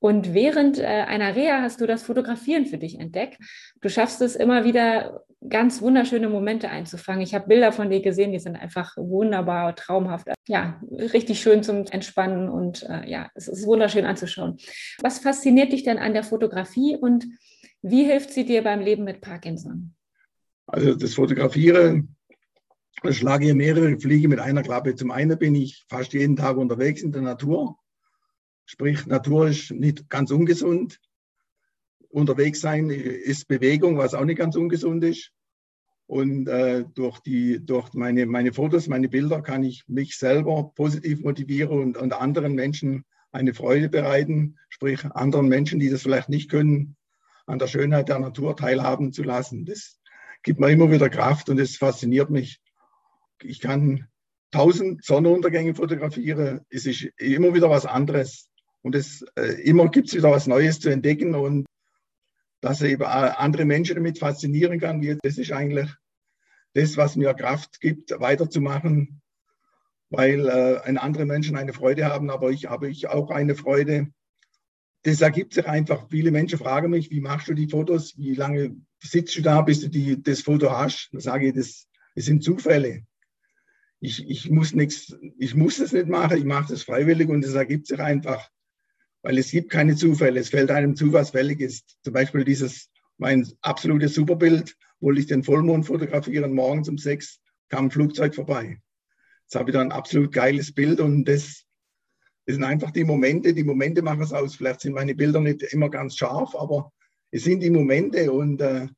Und 0.05 0.35
während 0.35 0.79
äh, 0.79 0.85
einer 0.85 1.35
Reha 1.35 1.63
hast 1.63 1.81
du 1.81 1.87
das 1.87 2.03
Fotografieren 2.03 2.67
für 2.67 2.77
dich 2.77 3.01
entdeckt. 3.01 3.39
Du 3.81 3.89
schaffst 3.89 4.21
es 4.21 4.37
immer 4.37 4.63
wieder, 4.63 5.25
ganz 5.49 5.81
wunderschöne 5.81 6.29
Momente 6.29 6.69
einzufangen. 6.69 7.23
Ich 7.23 7.35
habe 7.35 7.49
Bilder 7.49 7.73
von 7.73 7.89
dir 7.89 8.03
gesehen, 8.03 8.31
die 8.31 8.39
sind 8.39 8.55
einfach 8.55 8.99
wunderbar, 8.99 9.75
traumhaft. 9.75 10.29
Ja, 10.47 10.79
richtig 10.91 11.41
schön 11.41 11.63
zum 11.63 11.87
Entspannen 11.87 12.51
und 12.51 12.83
äh, 12.83 13.09
ja, 13.09 13.31
es 13.35 13.49
ist 13.49 13.65
wunderschön 13.65 14.05
anzuschauen. 14.05 14.59
Was 15.01 15.21
fasziniert 15.21 15.73
dich 15.73 15.85
denn 15.85 15.97
an 15.97 16.13
der 16.13 16.23
Fotografie 16.23 16.99
und 17.01 17.25
wie 17.81 18.05
hilft 18.05 18.31
sie 18.31 18.45
dir 18.45 18.63
beim 18.63 18.81
Leben 18.81 19.05
mit 19.05 19.23
Parkinson? 19.23 19.95
Also 20.67 20.95
das 20.97 21.15
Fotografieren, 21.15 22.15
ich 23.05 23.17
schlage 23.17 23.47
hier 23.47 23.55
mehrere 23.55 23.99
Fliege 23.99 24.29
mit 24.29 24.39
einer 24.39 24.63
Klappe. 24.63 24.97
Zum 24.97 25.11
einen 25.11 25.39
bin 25.39 25.55
ich 25.55 25.83
fast 25.89 26.13
jeden 26.13 26.37
Tag 26.37 26.59
unterwegs 26.59 27.03
in 27.03 27.11
der 27.11 27.23
Natur 27.23 27.79
Sprich, 28.67 29.07
Natur 29.07 29.49
ist 29.49 29.71
nicht 29.71 30.09
ganz 30.09 30.31
ungesund. 30.31 31.01
Unterwegs 32.09 32.61
sein 32.61 32.91
ist 32.91 33.49
Bewegung, 33.49 33.99
was 33.99 34.15
auch 34.15 34.25
nicht 34.25 34.39
ganz 34.39 34.57
ungesund 34.57 35.05
ist. 35.05 35.33
Und 36.07 36.49
äh, 36.49 36.85
durch, 36.95 37.21
die, 37.21 37.65
durch 37.65 37.93
meine, 37.95 38.27
meine 38.27 38.53
Fotos, 38.53 38.89
meine 38.89 39.09
Bilder 39.09 39.41
kann 39.41 39.65
ich 39.65 39.85
mich 39.89 40.17
selber 40.17 40.73
positiv 40.75 41.21
motivieren 41.21 41.79
und, 41.79 41.97
und 41.97 42.13
anderen 42.13 42.55
Menschen 42.55 43.05
eine 43.33 43.55
Freude 43.55 43.89
bereiten, 43.89 44.59
sprich 44.69 45.05
anderen 45.07 45.49
Menschen, 45.49 45.81
die 45.81 45.91
das 45.91 46.03
vielleicht 46.03 46.29
nicht 46.29 46.51
können, 46.51 46.97
an 47.47 47.59
der 47.59 47.67
Schönheit 47.67 48.09
der 48.09 48.19
Natur 48.19 48.57
teilhaben 48.57 49.13
zu 49.13 49.23
lassen. 49.23 49.65
Das 49.65 49.99
gibt 50.43 50.61
mir 50.61 50.71
immer 50.71 50.91
wieder 50.91 51.09
Kraft 51.09 51.49
und 51.49 51.59
das 51.59 51.77
fasziniert 51.77 52.31
mich. 52.31 52.61
Ich 53.43 53.61
kann 53.61 54.07
tausend 54.51 55.05
Sonnenuntergänge 55.05 55.75
fotografieren. 55.75 56.61
Es 56.71 56.87
ist 56.87 57.03
immer 57.17 57.55
wieder 57.55 57.71
was 57.71 57.87
anderes. 57.87 58.49
Und 58.85 58.95
es, 58.95 59.25
äh, 59.37 59.63
immer 59.63 59.89
gibt 59.89 60.09
es 60.09 60.15
wieder 60.15 60.31
was 60.31 60.47
Neues 60.47 60.79
zu 60.79 60.91
entdecken 60.91 61.35
und 61.35 61.65
dass 62.61 62.83
er 62.83 62.91
eben 62.91 63.03
andere 63.05 63.65
Menschen 63.65 63.97
damit 63.97 64.19
faszinieren 64.19 64.79
kann, 64.79 65.01
das 65.23 65.39
ist 65.39 65.53
eigentlich 65.53 65.91
das, 66.75 66.97
was 66.99 67.17
mir 67.17 67.33
Kraft 67.33 67.81
gibt, 67.81 68.11
weiterzumachen, 68.21 69.23
weil 70.11 70.49
äh, 70.49 70.97
andere 70.99 71.25
Menschen 71.25 71.57
eine 71.57 71.73
Freude 71.73 72.07
haben, 72.07 72.31
aber 72.31 72.51
ich 72.51 72.67
habe 72.67 72.91
ich 72.91 73.09
auch 73.09 73.31
eine 73.31 73.55
Freude. 73.55 74.09
Das 75.03 75.23
ergibt 75.23 75.55
sich 75.55 75.67
einfach. 75.67 76.09
Viele 76.11 76.31
Menschen 76.31 76.59
fragen 76.59 76.91
mich, 76.91 77.11
wie 77.11 77.21
machst 77.21 77.49
du 77.49 77.55
die 77.55 77.69
Fotos? 77.69 78.19
Wie 78.19 78.35
lange 78.35 78.77
sitzt 79.03 79.37
du 79.37 79.43
da, 79.43 79.63
bis 79.63 79.81
du 79.81 79.89
die, 79.89 80.23
das 80.23 80.43
Foto 80.43 80.71
hast? 80.71 81.09
Dann 81.13 81.21
sage 81.21 81.49
ich, 81.49 81.55
das, 81.55 81.87
das 82.15 82.27
sind 82.27 82.45
Zufälle. 82.45 83.05
Ich, 84.01 84.29
ich 84.29 84.51
muss 84.51 84.75
nichts, 84.75 85.17
ich 85.39 85.55
muss 85.55 85.79
das 85.79 85.93
nicht 85.93 86.09
machen, 86.09 86.37
ich 86.37 86.45
mache 86.45 86.73
das 86.73 86.83
freiwillig 86.83 87.29
und 87.31 87.45
es 87.45 87.55
ergibt 87.55 87.87
sich 87.87 88.01
einfach 88.01 88.51
weil 89.25 89.39
es 89.39 89.51
gibt 89.51 89.71
keine 89.71 89.97
Zufälle. 89.97 90.39
Es 90.39 90.51
fällt 90.51 90.71
einem 90.71 90.95
zu, 90.97 91.13
was 91.15 91.31
fällig 91.31 91.61
ist. 91.61 91.97
Zum 92.03 92.13
Beispiel 92.13 92.45
dieses, 92.45 92.91
mein 93.17 93.51
absolutes 93.63 94.15
Superbild, 94.15 94.77
wollte 95.01 95.21
ich 95.21 95.27
den 95.27 95.43
Vollmond 95.43 95.87
fotografieren, 95.87 96.53
morgens 96.53 96.91
um 96.91 96.99
sechs 96.99 97.41
kam 97.71 97.87
ein 97.87 97.91
Flugzeug 97.91 98.35
vorbei. 98.35 98.79
Jetzt 99.45 99.57
habe 99.57 99.71
ich 99.71 99.75
da 99.75 99.81
ein 99.81 99.93
absolut 99.93 100.31
geiles 100.31 100.73
Bild 100.75 101.01
und 101.01 101.25
das, 101.25 101.65
das 102.45 102.57
sind 102.57 102.65
einfach 102.65 102.91
die 102.91 103.05
Momente, 103.05 103.55
die 103.55 103.65
Momente 103.65 104.03
machen 104.03 104.23
es 104.23 104.33
aus. 104.33 104.57
Vielleicht 104.57 104.83
sind 104.83 104.93
meine 104.93 105.15
Bilder 105.15 105.41
nicht 105.41 105.63
immer 105.63 105.89
ganz 105.89 106.17
scharf, 106.17 106.55
aber 106.55 106.93
es 107.31 107.45
sind 107.45 107.61
die 107.61 107.71
Momente 107.71 108.31
und 108.31 108.61
äh, 108.61 108.89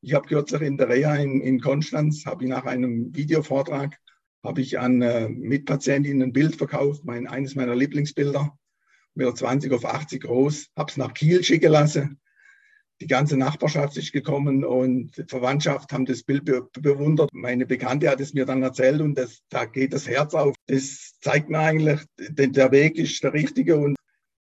ich 0.00 0.12
habe 0.12 0.26
kürzlich 0.26 0.62
in 0.62 0.76
der 0.76 0.88
Reha 0.88 1.14
in, 1.16 1.40
in 1.40 1.60
Konstanz, 1.60 2.26
habe 2.26 2.44
ich 2.44 2.50
nach 2.50 2.64
einem 2.64 3.14
Videovortrag, 3.14 3.96
habe 4.42 4.60
ich 4.60 4.76
an 4.80 5.02
äh, 5.02 5.28
Mitpatientinnen 5.28 6.22
ein 6.22 6.32
Bild 6.32 6.56
verkauft, 6.56 7.04
mein, 7.04 7.28
eines 7.28 7.54
meiner 7.54 7.76
Lieblingsbilder, 7.76 8.58
mit 9.14 9.36
20 9.36 9.72
auf 9.72 9.84
80 9.84 10.22
groß, 10.22 10.70
habe 10.76 10.90
es 10.90 10.96
nach 10.96 11.14
Kiel 11.14 11.42
schicken 11.42 11.72
lassen. 11.72 12.20
Die 13.00 13.06
ganze 13.08 13.36
Nachbarschaft 13.36 13.96
ist 13.96 14.12
gekommen 14.12 14.64
und 14.64 15.16
die 15.16 15.24
Verwandtschaft 15.26 15.92
haben 15.92 16.04
das 16.04 16.22
Bild 16.22 16.44
be 16.44 16.68
bewundert. 16.80 17.28
Meine 17.32 17.66
Bekannte 17.66 18.08
hat 18.08 18.20
es 18.20 18.34
mir 18.34 18.46
dann 18.46 18.62
erzählt 18.62 19.00
und 19.00 19.18
das, 19.18 19.42
da 19.48 19.64
geht 19.64 19.92
das 19.92 20.06
Herz 20.06 20.34
auf. 20.34 20.54
Das 20.66 21.18
zeigt 21.20 21.50
mir 21.50 21.58
eigentlich, 21.58 22.00
der 22.18 22.70
Weg 22.70 22.96
ist 22.96 23.22
der 23.24 23.32
richtige 23.32 23.76
und 23.76 23.96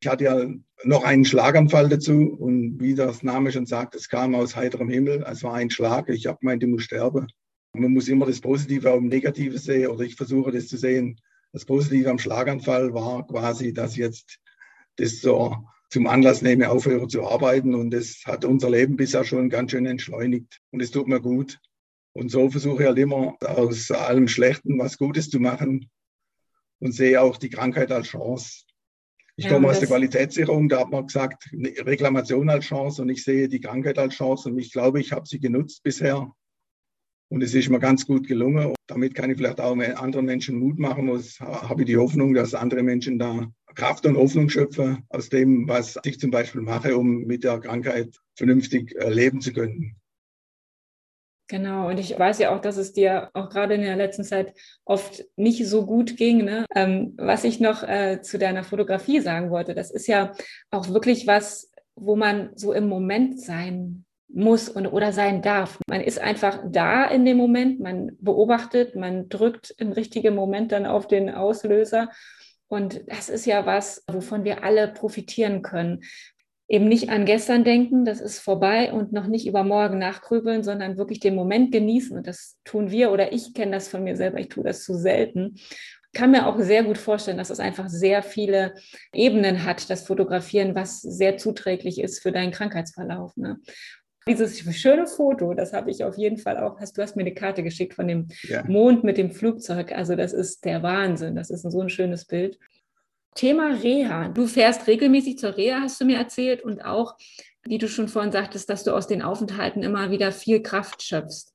ich 0.01 0.07
hatte 0.07 0.23
ja 0.23 0.47
noch 0.83 1.03
einen 1.03 1.25
Schlaganfall 1.25 1.89
dazu 1.89 2.35
und 2.39 2.79
wie 2.79 2.95
das 2.95 3.23
Name 3.23 3.51
schon 3.51 3.65
sagt, 3.65 3.95
es 3.95 4.07
kam 4.07 4.35
aus 4.35 4.55
heiterem 4.55 4.89
Himmel. 4.89 5.25
Es 5.27 5.43
war 5.43 5.55
ein 5.55 5.69
Schlag. 5.69 6.07
Ich 6.09 6.27
habe 6.27 6.39
gemeint, 6.39 6.63
ich 6.63 6.69
muss 6.69 6.83
sterben. 6.83 7.27
Man 7.73 7.93
muss 7.93 8.07
immer 8.07 8.25
das 8.25 8.41
Positive 8.41 8.91
auch 8.91 8.97
im 8.97 9.07
Negative 9.07 9.57
sehen 9.57 9.87
oder 9.89 10.03
ich 10.03 10.15
versuche 10.15 10.51
das 10.51 10.67
zu 10.67 10.77
sehen. 10.77 11.19
Das 11.51 11.65
Positive 11.65 12.09
am 12.09 12.19
Schlaganfall 12.19 12.93
war 12.93 13.25
quasi, 13.25 13.73
dass 13.73 13.95
jetzt 13.95 14.39
das 14.97 15.21
so 15.21 15.55
zum 15.89 16.07
Anlass 16.07 16.41
nehme, 16.41 16.69
aufhöre 16.69 17.07
zu 17.07 17.25
arbeiten 17.25 17.73
und 17.73 17.91
das 17.91 18.23
hat 18.25 18.43
unser 18.43 18.69
Leben 18.69 18.97
bisher 18.97 19.23
schon 19.23 19.49
ganz 19.49 19.71
schön 19.71 19.85
entschleunigt 19.85 20.59
und 20.71 20.81
es 20.81 20.91
tut 20.91 21.07
mir 21.07 21.21
gut. 21.21 21.59
Und 22.13 22.29
so 22.29 22.49
versuche 22.49 22.83
ich 22.83 22.87
halt 22.87 22.97
immer 22.97 23.35
aus 23.41 23.91
allem 23.91 24.27
Schlechten 24.27 24.79
was 24.79 24.97
Gutes 24.97 25.29
zu 25.29 25.39
machen 25.39 25.89
und 26.79 26.91
sehe 26.93 27.21
auch 27.21 27.37
die 27.37 27.49
Krankheit 27.49 27.91
als 27.91 28.07
Chance. 28.07 28.63
Ich 29.35 29.45
ja, 29.45 29.51
komme 29.51 29.69
aus 29.69 29.79
der 29.79 29.87
Qualitätssicherung, 29.87 30.67
da 30.67 30.79
hat 30.79 30.89
man 30.89 31.05
gesagt, 31.05 31.47
Reklamation 31.53 32.49
als 32.49 32.65
Chance 32.65 33.03
und 33.03 33.09
ich 33.09 33.23
sehe 33.23 33.47
die 33.47 33.61
Krankheit 33.61 33.99
als 33.99 34.15
Chance 34.15 34.49
und 34.49 34.57
ich 34.57 34.71
glaube, 34.71 34.99
ich 34.99 35.11
habe 35.11 35.27
sie 35.27 35.39
genutzt 35.39 35.83
bisher. 35.83 36.31
Und 37.29 37.43
es 37.43 37.53
ist 37.53 37.69
mir 37.69 37.79
ganz 37.79 38.05
gut 38.05 38.27
gelungen. 38.27 38.67
Und 38.67 38.75
damit 38.87 39.15
kann 39.15 39.29
ich 39.29 39.37
vielleicht 39.37 39.59
auch 39.59 39.77
anderen 39.77 40.25
Menschen 40.25 40.59
Mut 40.59 40.79
machen. 40.79 41.09
Und 41.09 41.39
habe 41.39 41.81
ich 41.81 41.87
die 41.87 41.97
Hoffnung, 41.97 42.33
dass 42.33 42.53
andere 42.53 42.83
Menschen 42.83 43.19
da 43.19 43.47
Kraft 43.75 44.05
und 44.05 44.17
Hoffnung 44.17 44.49
schöpfen 44.49 45.03
aus 45.09 45.29
dem, 45.29 45.67
was 45.67 45.99
ich 46.03 46.19
zum 46.19 46.31
Beispiel 46.31 46.61
mache, 46.61 46.97
um 46.97 47.25
mit 47.25 47.43
der 47.43 47.59
Krankheit 47.59 48.15
vernünftig 48.35 48.95
äh, 48.95 49.09
leben 49.09 49.39
zu 49.39 49.53
können. 49.53 49.95
Genau, 51.49 51.87
und 51.87 51.97
ich 51.97 52.17
weiß 52.17 52.39
ja 52.39 52.53
auch, 52.53 52.59
dass 52.59 52.75
es 52.75 52.91
dir 52.91 53.29
auch 53.33 53.49
gerade 53.49 53.75
in 53.75 53.81
der 53.81 53.95
letzten 53.95 54.23
Zeit 54.23 54.53
oft 54.83 55.23
nicht 55.37 55.65
so 55.65 55.85
gut 55.85 56.17
ging. 56.17 56.43
Ne? 56.43 56.65
Ähm, 56.75 57.13
was 57.17 57.45
ich 57.45 57.59
noch 57.59 57.83
äh, 57.83 58.19
zu 58.21 58.37
deiner 58.37 58.63
Fotografie 58.63 59.21
sagen 59.21 59.49
wollte, 59.49 59.73
das 59.73 59.91
ist 59.91 60.07
ja 60.07 60.33
auch 60.71 60.89
wirklich 60.89 61.25
was, 61.25 61.71
wo 61.95 62.15
man 62.17 62.49
so 62.55 62.73
im 62.73 62.87
Moment 62.87 63.39
sein 63.39 64.05
muss 64.29 64.69
und, 64.69 64.87
oder 64.87 65.13
sein 65.13 65.41
darf. 65.41 65.79
Man 65.87 66.01
ist 66.01 66.19
einfach 66.19 66.59
da 66.65 67.05
in 67.05 67.25
dem 67.25 67.37
Moment, 67.37 67.79
man 67.79 68.17
beobachtet, 68.19 68.95
man 68.95 69.29
drückt 69.29 69.73
im 69.77 69.91
richtigen 69.91 70.35
Moment 70.35 70.71
dann 70.71 70.85
auf 70.85 71.07
den 71.07 71.29
Auslöser. 71.29 72.09
Und 72.67 73.01
das 73.07 73.29
ist 73.29 73.45
ja 73.45 73.65
was, 73.65 74.03
wovon 74.11 74.43
wir 74.43 74.63
alle 74.63 74.89
profitieren 74.89 75.61
können 75.61 76.01
eben 76.67 76.87
nicht 76.87 77.09
an 77.09 77.25
gestern 77.25 77.63
denken, 77.63 78.03
das 78.03 78.19
ist 78.19 78.39
vorbei 78.39 78.91
und 78.91 79.13
noch 79.13 79.27
nicht 79.27 79.47
über 79.47 79.63
morgen 79.63 79.99
nachgrübeln, 79.99 80.63
sondern 80.63 80.97
wirklich 80.97 81.19
den 81.19 81.35
Moment 81.35 81.71
genießen. 81.71 82.17
Und 82.17 82.27
das 82.27 82.57
tun 82.65 82.91
wir 82.91 83.11
oder 83.11 83.31
ich 83.31 83.53
kenne 83.53 83.71
das 83.71 83.87
von 83.87 84.03
mir 84.03 84.15
selber, 84.15 84.39
ich 84.39 84.49
tue 84.49 84.63
das 84.63 84.83
zu 84.83 84.93
selten. 84.95 85.55
Kann 86.13 86.31
mir 86.31 86.47
auch 86.47 86.59
sehr 86.59 86.83
gut 86.83 86.97
vorstellen, 86.97 87.37
dass 87.37 87.49
es 87.49 87.59
einfach 87.59 87.89
sehr 87.89 88.23
viele 88.23 88.73
Ebenen 89.13 89.63
hat, 89.63 89.89
das 89.89 90.05
Fotografieren, 90.05 90.75
was 90.75 91.01
sehr 91.01 91.37
zuträglich 91.37 92.01
ist 92.01 92.21
für 92.21 92.31
deinen 92.31 92.51
Krankheitsverlauf. 92.51 93.35
Ne? 93.37 93.59
Dieses 94.27 94.59
schöne 94.75 95.07
Foto, 95.07 95.53
das 95.53 95.73
habe 95.73 95.89
ich 95.89 96.03
auf 96.03 96.17
jeden 96.17 96.37
Fall 96.37 96.57
auch. 96.57 96.79
Hast, 96.79 96.97
du 96.97 97.01
hast 97.01 97.15
mir 97.15 97.23
eine 97.23 97.33
Karte 97.33 97.63
geschickt 97.63 97.93
von 97.93 98.07
dem 98.07 98.27
ja. 98.43 98.63
Mond 98.67 99.03
mit 99.03 99.17
dem 99.17 99.31
Flugzeug. 99.31 99.91
Also 99.91 100.15
das 100.15 100.33
ist 100.33 100.65
der 100.65 100.83
Wahnsinn. 100.83 101.35
Das 101.35 101.49
ist 101.49 101.61
so 101.61 101.81
ein 101.81 101.89
schönes 101.89 102.25
Bild. 102.25 102.59
Thema 103.35 103.75
Reha. 103.81 104.29
Du 104.29 104.47
fährst 104.47 104.87
regelmäßig 104.87 105.37
zur 105.37 105.55
Reha, 105.55 105.81
hast 105.81 106.01
du 106.01 106.05
mir 106.05 106.17
erzählt, 106.17 106.63
und 106.63 106.81
auch, 106.81 107.15
wie 107.63 107.77
du 107.77 107.87
schon 107.87 108.07
vorhin 108.07 108.31
sagtest, 108.31 108.69
dass 108.69 108.83
du 108.83 108.91
aus 108.91 109.07
den 109.07 109.21
Aufenthalten 109.21 109.83
immer 109.83 110.11
wieder 110.11 110.31
viel 110.31 110.61
Kraft 110.61 111.03
schöpfst. 111.03 111.53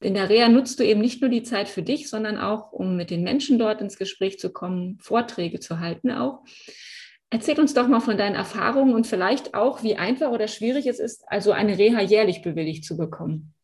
In 0.00 0.14
der 0.14 0.28
Reha 0.28 0.48
nutzt 0.48 0.80
du 0.80 0.84
eben 0.84 1.00
nicht 1.00 1.20
nur 1.20 1.30
die 1.30 1.44
Zeit 1.44 1.68
für 1.68 1.82
dich, 1.82 2.10
sondern 2.10 2.38
auch, 2.38 2.72
um 2.72 2.96
mit 2.96 3.10
den 3.10 3.22
Menschen 3.22 3.58
dort 3.58 3.80
ins 3.80 3.96
Gespräch 3.96 4.40
zu 4.40 4.50
kommen, 4.50 4.98
Vorträge 5.00 5.60
zu 5.60 5.78
halten 5.78 6.10
auch. 6.10 6.42
Erzähl 7.32 7.58
uns 7.58 7.72
doch 7.72 7.88
mal 7.88 8.00
von 8.00 8.18
deinen 8.18 8.34
Erfahrungen 8.34 8.94
und 8.94 9.06
vielleicht 9.06 9.54
auch, 9.54 9.82
wie 9.82 9.96
einfach 9.96 10.30
oder 10.30 10.48
schwierig 10.48 10.86
es 10.86 11.00
ist, 11.00 11.24
also 11.26 11.52
eine 11.52 11.78
Reha 11.78 12.02
jährlich 12.02 12.42
bewilligt 12.42 12.84
zu 12.84 12.96
bekommen 12.96 13.54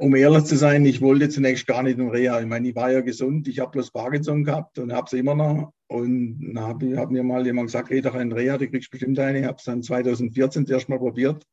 um 0.00 0.16
ehrlich 0.16 0.44
zu 0.44 0.56
sein, 0.56 0.86
ich 0.86 1.02
wollte 1.02 1.28
zunächst 1.28 1.66
gar 1.66 1.82
nicht 1.82 1.98
in 1.98 2.08
Reha. 2.08 2.40
Ich 2.40 2.46
meine, 2.46 2.66
ich 2.66 2.74
war 2.74 2.90
ja 2.90 3.02
gesund, 3.02 3.46
ich 3.48 3.58
habe 3.58 3.72
bloß 3.72 3.90
Parkinson 3.90 4.44
gehabt 4.44 4.78
und 4.78 4.94
habe 4.94 5.04
es 5.06 5.12
immer 5.12 5.34
noch. 5.34 5.74
Und 5.88 6.54
dann 6.54 6.64
habe 6.64 6.96
hab 6.96 7.10
mir 7.10 7.22
mal 7.22 7.44
jemand 7.44 7.66
gesagt, 7.66 7.90
geh 7.90 8.00
doch 8.00 8.14
in 8.14 8.32
Reha, 8.32 8.56
du 8.56 8.66
kriegst 8.66 8.90
bestimmt 8.90 9.18
eine. 9.18 9.40
Ich 9.40 9.44
habe 9.44 9.58
es 9.58 9.64
dann 9.64 9.82
2014 9.82 10.66
zuerst 10.66 10.88
mal 10.88 10.98
probiert, 10.98 11.46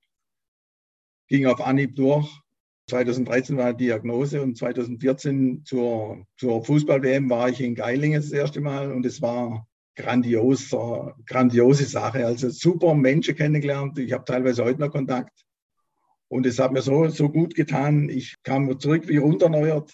ging 1.27 1.45
auf 1.45 1.59
Anhieb 1.59 1.97
durch. 1.97 2.39
2013 2.89 3.57
war 3.57 3.73
die 3.73 3.87
Diagnose 3.87 4.41
und 4.41 4.57
2014 4.57 5.65
zur, 5.65 6.25
zur 6.37 6.63
Fußball-WM 6.63 7.29
war 7.29 7.49
ich 7.49 7.59
in 7.59 7.75
Geilingen 7.75 8.21
das 8.21 8.31
erste 8.31 8.61
Mal 8.61 8.93
und 8.93 9.05
es 9.05 9.21
war 9.21 9.67
grandios, 9.97 10.69
grandiose 11.25 11.85
Sache. 11.85 12.25
Also 12.25 12.49
super 12.49 12.93
Menschen 12.93 13.35
kennengelernt. 13.35 13.99
Ich 13.99 14.13
habe 14.13 14.23
teilweise 14.23 14.63
heute 14.63 14.79
noch 14.79 14.91
Kontakt 14.91 15.43
und 16.29 16.45
es 16.45 16.59
hat 16.59 16.71
mir 16.71 16.81
so, 16.81 17.07
so 17.09 17.29
gut 17.29 17.55
getan. 17.55 18.07
Ich 18.07 18.35
kam 18.43 18.79
zurück 18.79 19.07
wie 19.07 19.17
runterneuert, 19.17 19.93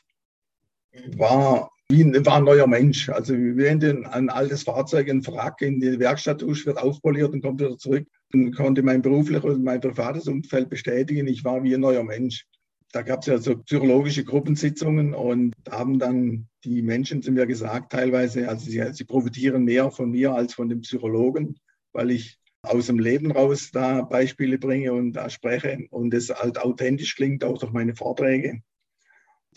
war 1.18 1.72
wie 1.90 2.04
ein, 2.04 2.26
war 2.26 2.38
ein 2.38 2.44
neuer 2.44 2.68
Mensch. 2.68 3.10
Also 3.10 3.34
wenn 3.34 4.06
ein 4.06 4.30
altes 4.30 4.64
Fahrzeug, 4.64 5.10
ein 5.10 5.26
Wrack 5.26 5.62
in 5.62 5.80
die 5.80 6.00
Werkstatt 6.00 6.42
tust, 6.42 6.66
wird 6.66 6.78
aufpoliert 6.78 7.34
und 7.34 7.42
kommt 7.42 7.62
wieder 7.62 7.78
zurück. 7.78 8.08
Und 8.34 8.56
konnte 8.56 8.82
mein 8.82 9.04
berufliches 9.04 9.56
und 9.56 9.64
mein 9.64 9.80
privates 9.80 10.28
Umfeld 10.28 10.70
bestätigen. 10.70 11.28
Ich 11.28 11.44
war 11.44 11.64
wie 11.64 11.76
ein 11.76 11.82
neuer 11.82 12.04
Mensch. 12.04 12.46
Da 12.94 13.02
gab 13.02 13.22
es 13.22 13.26
ja 13.26 13.40
so 13.40 13.58
psychologische 13.58 14.24
Gruppensitzungen 14.24 15.16
und 15.16 15.56
haben 15.68 15.98
dann 15.98 16.48
die 16.64 16.84
Menschen 16.84 17.24
zu 17.24 17.32
mir 17.32 17.48
gesagt, 17.48 17.92
teilweise, 17.92 18.48
also 18.48 18.70
sie, 18.70 18.84
sie 18.94 19.04
profitieren 19.04 19.64
mehr 19.64 19.90
von 19.90 20.12
mir 20.12 20.36
als 20.36 20.54
von 20.54 20.70
dem 20.70 20.82
Psychologen, 20.82 21.58
weil 21.92 22.12
ich 22.12 22.38
aus 22.62 22.86
dem 22.86 23.00
Leben 23.00 23.32
raus 23.32 23.72
da 23.74 24.04
Beispiele 24.04 24.60
bringe 24.60 24.94
und 24.94 25.14
da 25.14 25.32
spreche 25.32 25.88
und 25.90 26.14
es 26.14 26.30
halt 26.30 26.60
authentisch 26.60 27.16
klingt, 27.16 27.44
auch 27.44 27.58
durch 27.58 27.74
meine 27.74 27.96
Vorträge. 27.96 28.62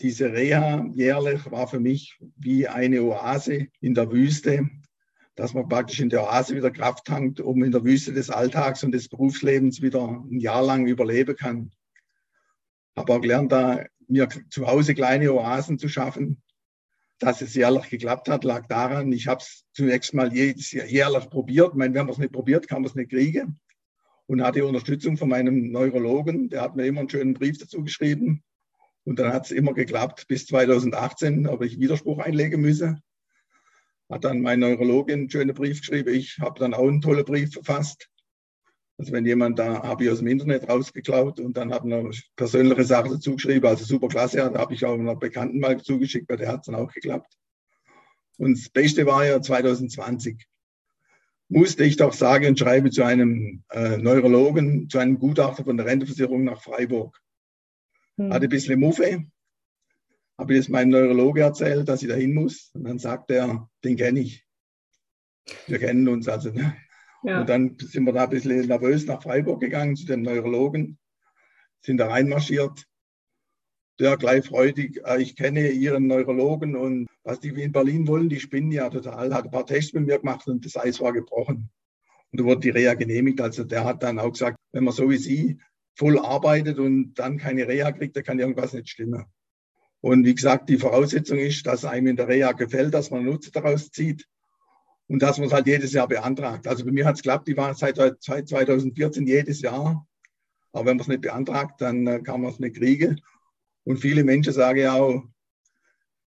Diese 0.01 0.33
Reha 0.33 0.87
jährlich 0.91 1.51
war 1.51 1.67
für 1.67 1.79
mich 1.79 2.17
wie 2.37 2.67
eine 2.67 3.03
Oase 3.03 3.67
in 3.79 3.93
der 3.93 4.11
Wüste, 4.11 4.67
dass 5.35 5.53
man 5.53 5.69
praktisch 5.69 5.99
in 5.99 6.09
der 6.09 6.23
Oase 6.23 6.55
wieder 6.55 6.71
Kraft 6.71 7.05
tankt, 7.05 7.39
um 7.39 7.63
in 7.63 7.71
der 7.71 7.83
Wüste 7.83 8.13
des 8.13 8.31
Alltags 8.31 8.83
und 8.83 8.93
des 8.93 9.09
Berufslebens 9.09 9.83
wieder 9.83 10.07
ein 10.07 10.39
Jahr 10.39 10.65
lang 10.65 10.87
überleben 10.87 11.35
kann. 11.35 11.71
Habe 12.97 13.13
auch 13.13 13.21
gelernt, 13.21 13.51
da 13.51 13.85
mir 14.07 14.27
zu 14.49 14.67
Hause 14.67 14.95
kleine 14.95 15.31
Oasen 15.31 15.77
zu 15.77 15.87
schaffen, 15.87 16.41
dass 17.19 17.41
es 17.41 17.55
jährlich 17.55 17.89
geklappt 17.89 18.29
hat, 18.29 18.43
lag 18.43 18.67
daran, 18.67 19.11
ich 19.11 19.27
habe 19.27 19.41
es 19.41 19.65
zunächst 19.73 20.13
mal 20.13 20.33
jedes 20.33 20.71
Jahr 20.71 20.87
jährlich 20.87 21.29
probiert. 21.29 21.69
Ich 21.69 21.75
meine, 21.75 21.93
wenn 21.93 22.05
man 22.05 22.13
es 22.13 22.19
nicht 22.19 22.33
probiert, 22.33 22.67
kann 22.67 22.81
man 22.81 22.89
es 22.89 22.95
nicht 22.95 23.09
kriegen. 23.09 23.59
Und 24.27 24.43
hatte 24.43 24.65
Unterstützung 24.65 25.15
von 25.15 25.29
meinem 25.29 25.71
Neurologen, 25.71 26.49
der 26.49 26.61
hat 26.61 26.75
mir 26.75 26.85
immer 26.85 26.99
einen 27.01 27.09
schönen 27.09 27.33
Brief 27.33 27.57
dazu 27.59 27.83
geschrieben. 27.83 28.43
Und 29.05 29.19
dann 29.19 29.31
hat 29.31 29.45
es 29.45 29.51
immer 29.51 29.73
geklappt. 29.73 30.27
Bis 30.27 30.47
2018 30.47 31.47
habe 31.47 31.65
ich 31.65 31.79
Widerspruch 31.79 32.19
einlegen 32.19 32.59
müssen. 32.61 33.01
Hat 34.09 34.25
dann 34.25 34.41
mein 34.41 34.59
Neurologin 34.59 35.19
einen 35.19 35.29
schönen 35.29 35.55
Brief 35.55 35.79
geschrieben. 35.79 36.13
Ich 36.13 36.39
habe 36.39 36.59
dann 36.59 36.73
auch 36.73 36.87
einen 36.87 37.01
tollen 37.01 37.25
Brief 37.25 37.53
verfasst. 37.53 38.09
Also 38.97 39.11
wenn 39.11 39.25
jemand 39.25 39.59
da, 39.59 39.83
habe 39.83 40.05
ich 40.05 40.09
aus 40.09 40.19
dem 40.19 40.27
Internet 40.27 40.67
rausgeklaut 40.67 41.39
und 41.39 41.55
dann 41.55 41.71
habe 41.71 41.87
ich 41.87 41.93
noch 41.93 42.11
persönliche 42.35 42.83
Sachen 42.83 43.11
dazu 43.11 43.35
geschrieben, 43.35 43.67
also 43.67 43.85
super 43.85 44.07
klasse, 44.07 44.37
da 44.37 44.59
habe 44.59 44.73
ich 44.73 44.85
auch 44.85 44.97
einer 44.97 45.15
Bekannten 45.15 45.59
mal 45.59 45.79
zugeschickt, 45.81 46.27
weil 46.29 46.37
der 46.37 46.51
hat 46.51 46.61
es 46.61 46.65
dann 46.65 46.75
auch 46.75 46.91
geklappt. 46.91 47.37
Und 48.37 48.57
das 48.57 48.69
Beste 48.69 49.05
war 49.05 49.25
ja 49.25 49.41
2020. 49.41 50.47
Musste 51.49 51.83
ich 51.83 51.95
doch 51.95 52.13
sagen 52.13 52.47
und 52.47 52.59
schreibe 52.59 52.89
zu 52.89 53.03
einem 53.03 53.63
äh, 53.69 53.97
Neurologen, 53.97 54.89
zu 54.89 54.97
einem 54.97 55.19
Gutachter 55.19 55.63
von 55.63 55.77
der 55.77 55.85
Renteversicherung 55.85 56.43
nach 56.43 56.61
Freiburg. 56.61 57.21
Hm. 58.17 58.33
Hatte 58.33 58.47
ein 58.47 58.49
bisschen 58.49 58.79
Muffe, 58.79 59.25
habe 60.37 60.53
ich 60.53 60.59
das 60.59 60.69
meinem 60.69 60.89
Neurologe 60.89 61.41
erzählt, 61.41 61.87
dass 61.87 62.01
ich 62.01 62.09
da 62.09 62.15
hin 62.15 62.33
muss. 62.33 62.71
Und 62.73 62.83
dann 62.83 62.99
sagt 62.99 63.31
er, 63.31 63.69
den 63.83 63.95
kenne 63.95 64.19
ich. 64.21 64.45
Wir 65.67 65.79
kennen 65.79 66.07
uns 66.07 66.27
also. 66.27 66.51
Ne? 66.51 66.75
Ja. 67.23 67.41
Und 67.41 67.49
dann 67.49 67.77
sind 67.79 68.05
wir 68.05 68.13
da 68.13 68.25
ein 68.25 68.29
bisschen 68.29 68.67
nervös 68.67 69.05
nach 69.05 69.21
Freiburg 69.21 69.59
gegangen 69.59 69.95
zu 69.95 70.05
dem 70.05 70.21
Neurologen, 70.21 70.97
sind 71.81 71.97
da 71.97 72.07
reinmarschiert. 72.07 72.85
Der 73.99 74.15
gleich 74.17 74.45
freudig, 74.45 75.01
äh, 75.05 75.21
ich 75.21 75.35
kenne 75.35 75.69
Ihren 75.69 76.05
Neurologen 76.05 76.75
und 76.75 77.07
was 77.23 77.39
die 77.39 77.49
in 77.49 77.71
Berlin 77.71 78.07
wollen, 78.07 78.29
die 78.29 78.39
spinnen 78.39 78.71
ja 78.71 78.89
total. 78.89 79.33
Hat 79.33 79.45
ein 79.45 79.51
paar 79.51 79.65
Tests 79.65 79.93
mit 79.93 80.05
mir 80.05 80.19
gemacht 80.19 80.47
und 80.47 80.65
das 80.65 80.77
Eis 80.77 81.01
war 81.01 81.13
gebrochen. 81.13 81.69
Und 82.31 82.39
da 82.39 82.43
wurde 82.43 82.61
die 82.61 82.69
Reha 82.69 82.93
genehmigt. 82.93 83.41
Also 83.41 83.63
der 83.63 83.83
hat 83.83 84.03
dann 84.03 84.19
auch 84.19 84.31
gesagt, 84.31 84.57
wenn 84.71 84.83
man 84.83 84.93
so 84.93 85.09
wie 85.09 85.17
Sie 85.17 85.59
voll 85.95 86.19
arbeitet 86.19 86.77
und 86.77 87.15
dann 87.15 87.37
keine 87.37 87.67
Reha 87.67 87.91
kriegt, 87.91 88.15
dann 88.15 88.23
kann 88.23 88.39
irgendwas 88.39 88.73
nicht 88.73 88.89
stimmen. 88.89 89.25
Und 89.99 90.25
wie 90.25 90.35
gesagt, 90.35 90.69
die 90.69 90.77
Voraussetzung 90.77 91.39
ist, 91.39 91.65
dass 91.65 91.83
einem 91.83 92.07
in 92.07 92.15
der 92.15 92.27
Reha 92.27 92.51
gefällt, 92.51 92.93
dass 92.93 93.09
man 93.09 93.25
Nutzen 93.25 93.51
daraus 93.51 93.89
zieht 93.89 94.27
und 95.07 95.21
dass 95.21 95.37
man 95.37 95.47
es 95.47 95.53
halt 95.53 95.67
jedes 95.67 95.93
Jahr 95.93 96.07
beantragt. 96.07 96.67
Also 96.67 96.85
bei 96.85 96.91
mir 96.91 97.05
hat 97.05 97.15
es 97.15 97.21
geklappt, 97.21 97.47
die 97.47 97.57
waren 97.57 97.75
seit 97.75 97.95
2014 97.95 99.25
jedes 99.25 99.61
Jahr. 99.61 100.05
Aber 100.73 100.85
wenn 100.85 100.97
man 100.97 101.01
es 101.01 101.07
nicht 101.07 101.21
beantragt, 101.21 101.81
dann 101.81 102.05
äh, 102.07 102.19
kann 102.19 102.41
man 102.41 102.51
es 102.51 102.59
nicht 102.59 102.75
kriegen. 102.75 103.21
Und 103.83 103.97
viele 103.97 104.23
Menschen 104.23 104.53
sagen 104.53 104.79
ja 104.79 104.95
auch, 104.95 105.23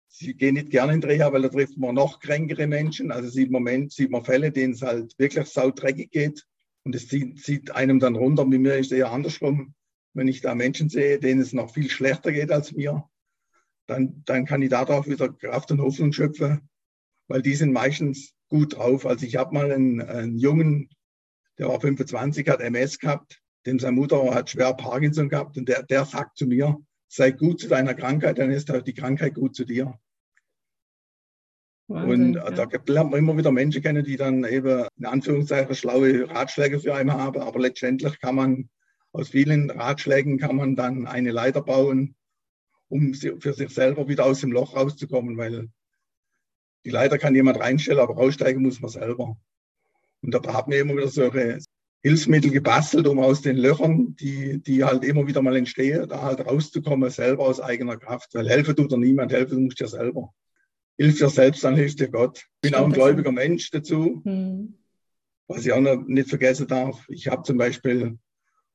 sie 0.09 0.35
gehen 0.35 0.55
nicht 0.55 0.71
gerne 0.71 0.95
in 0.95 1.03
Reha, 1.03 1.33
weil 1.33 1.43
da 1.43 1.49
trifft 1.49 1.77
man 1.77 1.95
noch 1.95 2.21
kränkere 2.21 2.67
Menschen. 2.67 3.13
Also 3.13 3.29
sieht 3.29 3.51
man, 3.51 3.91
sieht 3.91 4.11
man 4.11 4.25
Fälle, 4.25 4.51
denen 4.51 4.73
es 4.73 4.83
halt 4.83 5.17
wirklich 5.19 5.47
saudreckig 5.47 6.11
geht. 6.11 6.47
Und 6.83 6.95
es 6.95 7.09
zieht, 7.09 7.39
zieht 7.39 7.71
einem 7.73 8.01
dann 8.01 8.17
runter. 8.17 8.47
Bei 8.47 8.59
mir 8.59 8.77
ist 8.77 8.87
es 8.87 8.99
eher 8.99 9.13
andersrum. 9.13 9.75
Wenn 10.15 10.27
ich 10.27 10.41
da 10.41 10.55
Menschen 10.55 10.89
sehe, 10.89 11.21
denen 11.21 11.41
es 11.41 11.53
noch 11.53 11.73
viel 11.73 11.91
schlechter 11.91 12.33
geht 12.33 12.51
als 12.51 12.73
mir, 12.73 13.05
dann, 13.87 14.23
dann 14.25 14.47
kann 14.47 14.63
ich 14.63 14.71
darauf 14.71 15.07
wieder 15.07 15.29
Kraft 15.29 15.71
und 15.71 15.81
Hoffnung 15.81 16.13
schöpfen, 16.13 16.69
weil 17.29 17.43
die 17.43 17.55
sind 17.55 17.73
meistens 17.73 18.35
gut 18.51 18.77
drauf. 18.77 19.07
Also 19.07 19.25
ich 19.25 19.37
habe 19.37 19.55
mal 19.55 19.73
einen, 19.73 20.03
einen 20.03 20.39
Jungen, 20.39 20.91
der 21.59 21.69
war 21.69 21.81
25, 21.81 22.47
hat 22.49 22.61
MS 22.61 22.99
gehabt, 22.99 23.41
dem 23.65 23.79
seine 23.79 23.97
Mutter 23.97 24.35
hat 24.35 24.51
schwer 24.51 24.75
Parkinson 24.75 25.29
gehabt 25.29 25.57
und 25.57 25.69
der, 25.69 25.83
der 25.85 26.05
sagt 26.05 26.37
zu 26.37 26.47
mir, 26.47 26.79
sei 27.09 27.31
gut 27.31 27.61
zu 27.61 27.69
deiner 27.69 27.95
Krankheit, 27.95 28.39
dann 28.39 28.51
ist 28.51 28.73
die 28.87 28.95
Krankheit 28.95 29.35
gut 29.35 29.55
zu 29.55 29.65
dir. 29.65 29.99
Wahnsinn, 31.89 32.23
und 32.23 32.35
ja. 32.35 32.51
da 32.51 32.69
lernt 32.87 33.11
man 33.11 33.19
immer 33.19 33.37
wieder 33.37 33.51
Menschen 33.51 33.83
kennen, 33.83 34.05
die 34.05 34.17
dann 34.17 34.45
eben 34.45 34.87
in 34.97 35.07
Anführungszeichen 35.07 35.75
schlaue 35.75 36.29
Ratschläge 36.31 36.79
für 36.79 36.95
einen 36.95 37.13
haben, 37.13 37.41
aber 37.41 37.59
letztendlich 37.59 38.21
kann 38.21 38.37
man 38.37 38.71
aus 39.13 39.31
vielen 39.31 39.71
Ratschlägen 39.71 40.39
kann 40.39 40.55
man 40.55 40.77
dann 40.77 41.09
eine 41.09 41.33
Leiter 41.33 41.63
bauen, 41.63 42.15
um 42.89 43.13
für 43.13 43.53
sich 43.53 43.71
selber 43.71 44.09
wieder 44.09 44.25
aus 44.25 44.41
dem 44.41 44.53
Loch 44.53 44.77
rauszukommen, 44.77 45.37
weil 45.37 45.69
die 46.85 46.91
Leiter 46.91 47.19
kann 47.19 47.35
jemand 47.35 47.61
reinstellen, 47.61 48.01
aber 48.01 48.15
raussteigen 48.15 48.63
muss 48.63 48.81
man 48.81 48.91
selber. 48.91 49.37
Und 50.23 50.35
da 50.35 50.41
haben 50.53 50.73
wir 50.73 50.81
immer 50.81 50.97
wieder 50.97 51.09
solche 51.09 51.59
Hilfsmittel 52.03 52.51
gebastelt, 52.51 53.07
um 53.07 53.19
aus 53.19 53.43
den 53.43 53.57
Löchern, 53.57 54.17
die, 54.17 54.63
die 54.63 54.85
halt 54.85 55.05
immer 55.05 55.27
wieder 55.27 55.43
mal 55.43 55.57
entstehen, 55.57 56.09
da 56.09 56.23
halt 56.23 56.41
rauszukommen, 56.47 57.11
selber 57.11 57.45
aus 57.45 57.61
eigener 57.61 57.99
Kraft. 57.99 58.35
Weil 58.35 58.49
helfen 58.49 58.75
tut 58.75 58.91
dir 58.91 58.99
niemand, 58.99 59.33
helfen 59.33 59.65
musst 59.65 59.81
du 59.81 59.85
dir 59.85 59.91
selber. 59.91 60.33
Hilf 60.99 61.19
dir 61.19 61.29
selbst, 61.29 61.63
dann 61.65 61.77
hilft 61.77 62.01
dir 62.01 62.09
Gott. 62.09 62.47
Ich 62.63 62.71
bin 62.71 62.75
auch 62.75 62.87
ein 62.87 62.93
gläubiger 62.93 63.33
Mensch 63.33 63.71
dazu. 63.71 64.23
Mhm. 64.25 64.79
Was 65.47 65.67
ich 65.67 65.73
auch 65.73 65.81
noch 65.81 66.07
nicht 66.07 66.29
vergessen 66.29 66.69
darf, 66.69 67.07
ich 67.09 67.29
habe 67.29 67.43
zum 67.43 67.59
Beispiel 67.59 68.19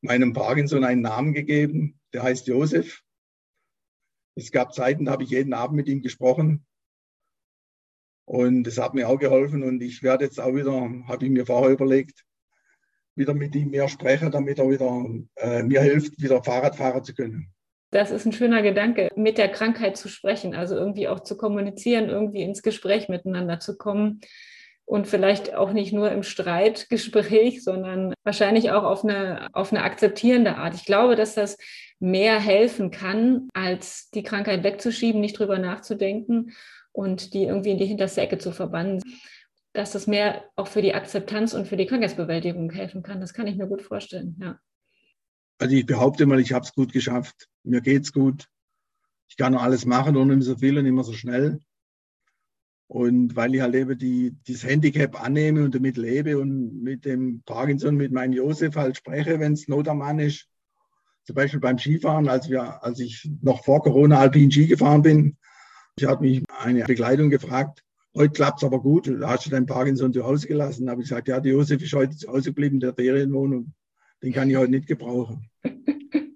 meinem 0.01 0.33
Parkinson 0.33 0.83
einen 0.83 1.01
Namen 1.01 1.33
gegeben, 1.33 1.99
der 2.13 2.23
heißt 2.23 2.47
Josef. 2.47 3.01
Es 4.35 4.51
gab 4.51 4.73
Zeiten, 4.73 5.05
da 5.05 5.13
habe 5.13 5.23
ich 5.23 5.29
jeden 5.29 5.53
Abend 5.53 5.77
mit 5.77 5.87
ihm 5.87 6.01
gesprochen. 6.01 6.65
Und 8.25 8.63
das 8.63 8.77
hat 8.77 8.93
mir 8.93 9.07
auch 9.07 9.19
geholfen. 9.19 9.63
Und 9.63 9.81
ich 9.81 10.01
werde 10.03 10.25
jetzt 10.25 10.39
auch 10.39 10.53
wieder, 10.53 10.89
habe 11.07 11.25
ich 11.25 11.31
mir 11.31 11.45
vorher 11.45 11.71
überlegt, 11.71 12.23
wieder 13.15 13.33
mit 13.33 13.55
ihm 13.55 13.69
mehr 13.69 13.87
sprechen, 13.87 14.31
damit 14.31 14.59
er 14.59 14.69
wieder 14.69 15.05
äh, 15.35 15.63
mir 15.63 15.81
hilft, 15.81 16.21
wieder 16.21 16.43
Fahrrad 16.43 16.75
fahren 16.75 17.03
zu 17.03 17.13
können. 17.13 17.51
Das 17.91 18.11
ist 18.11 18.25
ein 18.25 18.33
schöner 18.33 18.61
Gedanke, 18.61 19.09
mit 19.15 19.37
der 19.37 19.49
Krankheit 19.49 19.95
zu 19.95 20.09
sprechen, 20.09 20.53
also 20.53 20.75
irgendwie 20.75 21.07
auch 21.07 21.21
zu 21.21 21.37
kommunizieren, 21.37 22.09
irgendwie 22.09 22.41
ins 22.41 22.61
Gespräch 22.61 23.07
miteinander 23.07 23.59
zu 23.59 23.77
kommen 23.77 24.19
und 24.83 25.07
vielleicht 25.07 25.55
auch 25.55 25.71
nicht 25.71 25.93
nur 25.93 26.11
im 26.11 26.23
Streitgespräch, 26.23 27.63
sondern 27.63 28.13
wahrscheinlich 28.23 28.71
auch 28.71 28.83
auf 28.83 29.05
eine, 29.05 29.47
auf 29.53 29.71
eine 29.71 29.83
akzeptierende 29.83 30.57
Art. 30.57 30.75
Ich 30.75 30.85
glaube, 30.85 31.15
dass 31.15 31.35
das 31.35 31.57
mehr 31.99 32.39
helfen 32.39 32.91
kann, 32.91 33.47
als 33.53 34.09
die 34.09 34.23
Krankheit 34.23 34.63
wegzuschieben, 34.63 35.21
nicht 35.21 35.39
drüber 35.39 35.57
nachzudenken 35.57 36.51
und 36.95 37.33
die 37.33 37.43
irgendwie 37.43 37.71
in 37.71 37.77
die 37.77 37.85
hinterste 37.85 38.21
Ecke 38.21 38.37
zu 38.37 38.51
verbannen. 38.51 39.01
Dass 39.73 39.91
das 39.91 40.07
mehr 40.07 40.45
auch 40.55 40.67
für 40.67 40.81
die 40.81 40.93
Akzeptanz 40.93 41.53
und 41.53 41.67
für 41.67 41.75
die 41.75 41.85
Krankheitsbewältigung 41.85 42.71
helfen 42.71 43.03
kann. 43.03 43.19
Das 43.19 43.33
kann 43.33 43.47
ich 43.47 43.57
mir 43.57 43.67
gut 43.67 43.81
vorstellen, 43.81 44.37
ja. 44.39 44.57
Also 45.57 45.75
ich 45.75 45.85
behaupte 45.85 46.25
mal, 46.25 46.39
ich 46.39 46.53
habe 46.53 46.65
es 46.65 46.73
gut 46.73 46.93
geschafft. 46.93 47.47
Mir 47.63 47.81
geht's 47.81 48.11
gut. 48.11 48.47
Ich 49.27 49.37
kann 49.37 49.55
alles 49.55 49.85
machen, 49.85 50.15
ohne 50.15 50.41
so 50.41 50.55
viel 50.57 50.77
und 50.77 50.85
immer 50.85 51.03
so 51.03 51.13
schnell. 51.13 51.59
Und 52.87 53.35
weil 53.35 53.55
ich 53.55 53.61
halt 53.61 53.75
eben 53.75 53.97
die, 53.97 54.31
dieses 54.47 54.63
Handicap 54.63 55.21
annehme 55.21 55.63
und 55.63 55.75
damit 55.75 55.97
lebe 55.97 56.37
und 56.37 56.81
mit 56.81 57.03
dem 57.03 57.41
Parkinson, 57.45 57.95
mit 57.95 58.11
meinem 58.11 58.33
Josef 58.33 58.75
halt 58.75 58.95
spreche, 58.95 59.39
wenn 59.39 59.53
es 59.53 59.67
Not 59.67 59.87
am 59.87 59.99
Mann 59.99 60.19
ist. 60.19 60.47
Zum 61.23 61.35
Beispiel 61.35 61.59
beim 61.59 61.79
Skifahren, 61.79 62.29
als, 62.29 62.49
wir, 62.49 62.83
als 62.83 62.99
ich 62.99 63.29
noch 63.41 63.63
vor 63.63 63.81
Corona 63.81 64.19
Alpin 64.19 64.51
Ski 64.51 64.67
gefahren 64.67 65.01
bin, 65.01 65.37
ich 65.97 66.05
hat 66.05 66.19
mich 66.19 66.43
eine 66.65 66.83
Begleitung 66.83 67.29
gefragt, 67.29 67.83
heute 68.15 68.33
klappt 68.33 68.59
es 68.59 68.63
aber 68.63 68.81
gut, 68.81 69.11
hast 69.21 69.45
du 69.45 69.49
deinen 69.49 69.65
Parkinson 69.65 70.13
zu 70.13 70.23
Hause 70.23 70.47
gelassen? 70.47 70.85
Da 70.85 70.91
habe 70.91 71.01
ich 71.01 71.09
gesagt, 71.09 71.27
ja, 71.27 71.39
der 71.39 71.53
Josef 71.53 71.81
ist 71.81 71.93
heute 71.93 72.15
zu 72.15 72.27
Hause 72.27 72.49
geblieben, 72.49 72.79
der 72.79 72.93
Ferienwohnung, 72.93 73.73
den 74.23 74.33
kann 74.33 74.49
ich 74.49 74.55
heute 74.55 74.71
nicht 74.71 74.87
gebrauchen. 74.87 75.49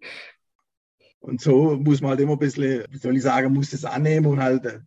Und 1.20 1.42
so 1.42 1.76
muss 1.78 2.02
man 2.02 2.12
halt 2.12 2.22
immer 2.22 2.34
ein 2.34 2.40
bisschen, 2.40 2.86
wie 2.90 2.98
soll 2.98 3.16
ich 3.18 3.24
sagen, 3.24 3.54
muss 3.54 3.72
das 3.72 3.86
annehmen 3.86 4.26
und 4.26 4.42
halt 4.42 4.66
äh, 4.66 4.80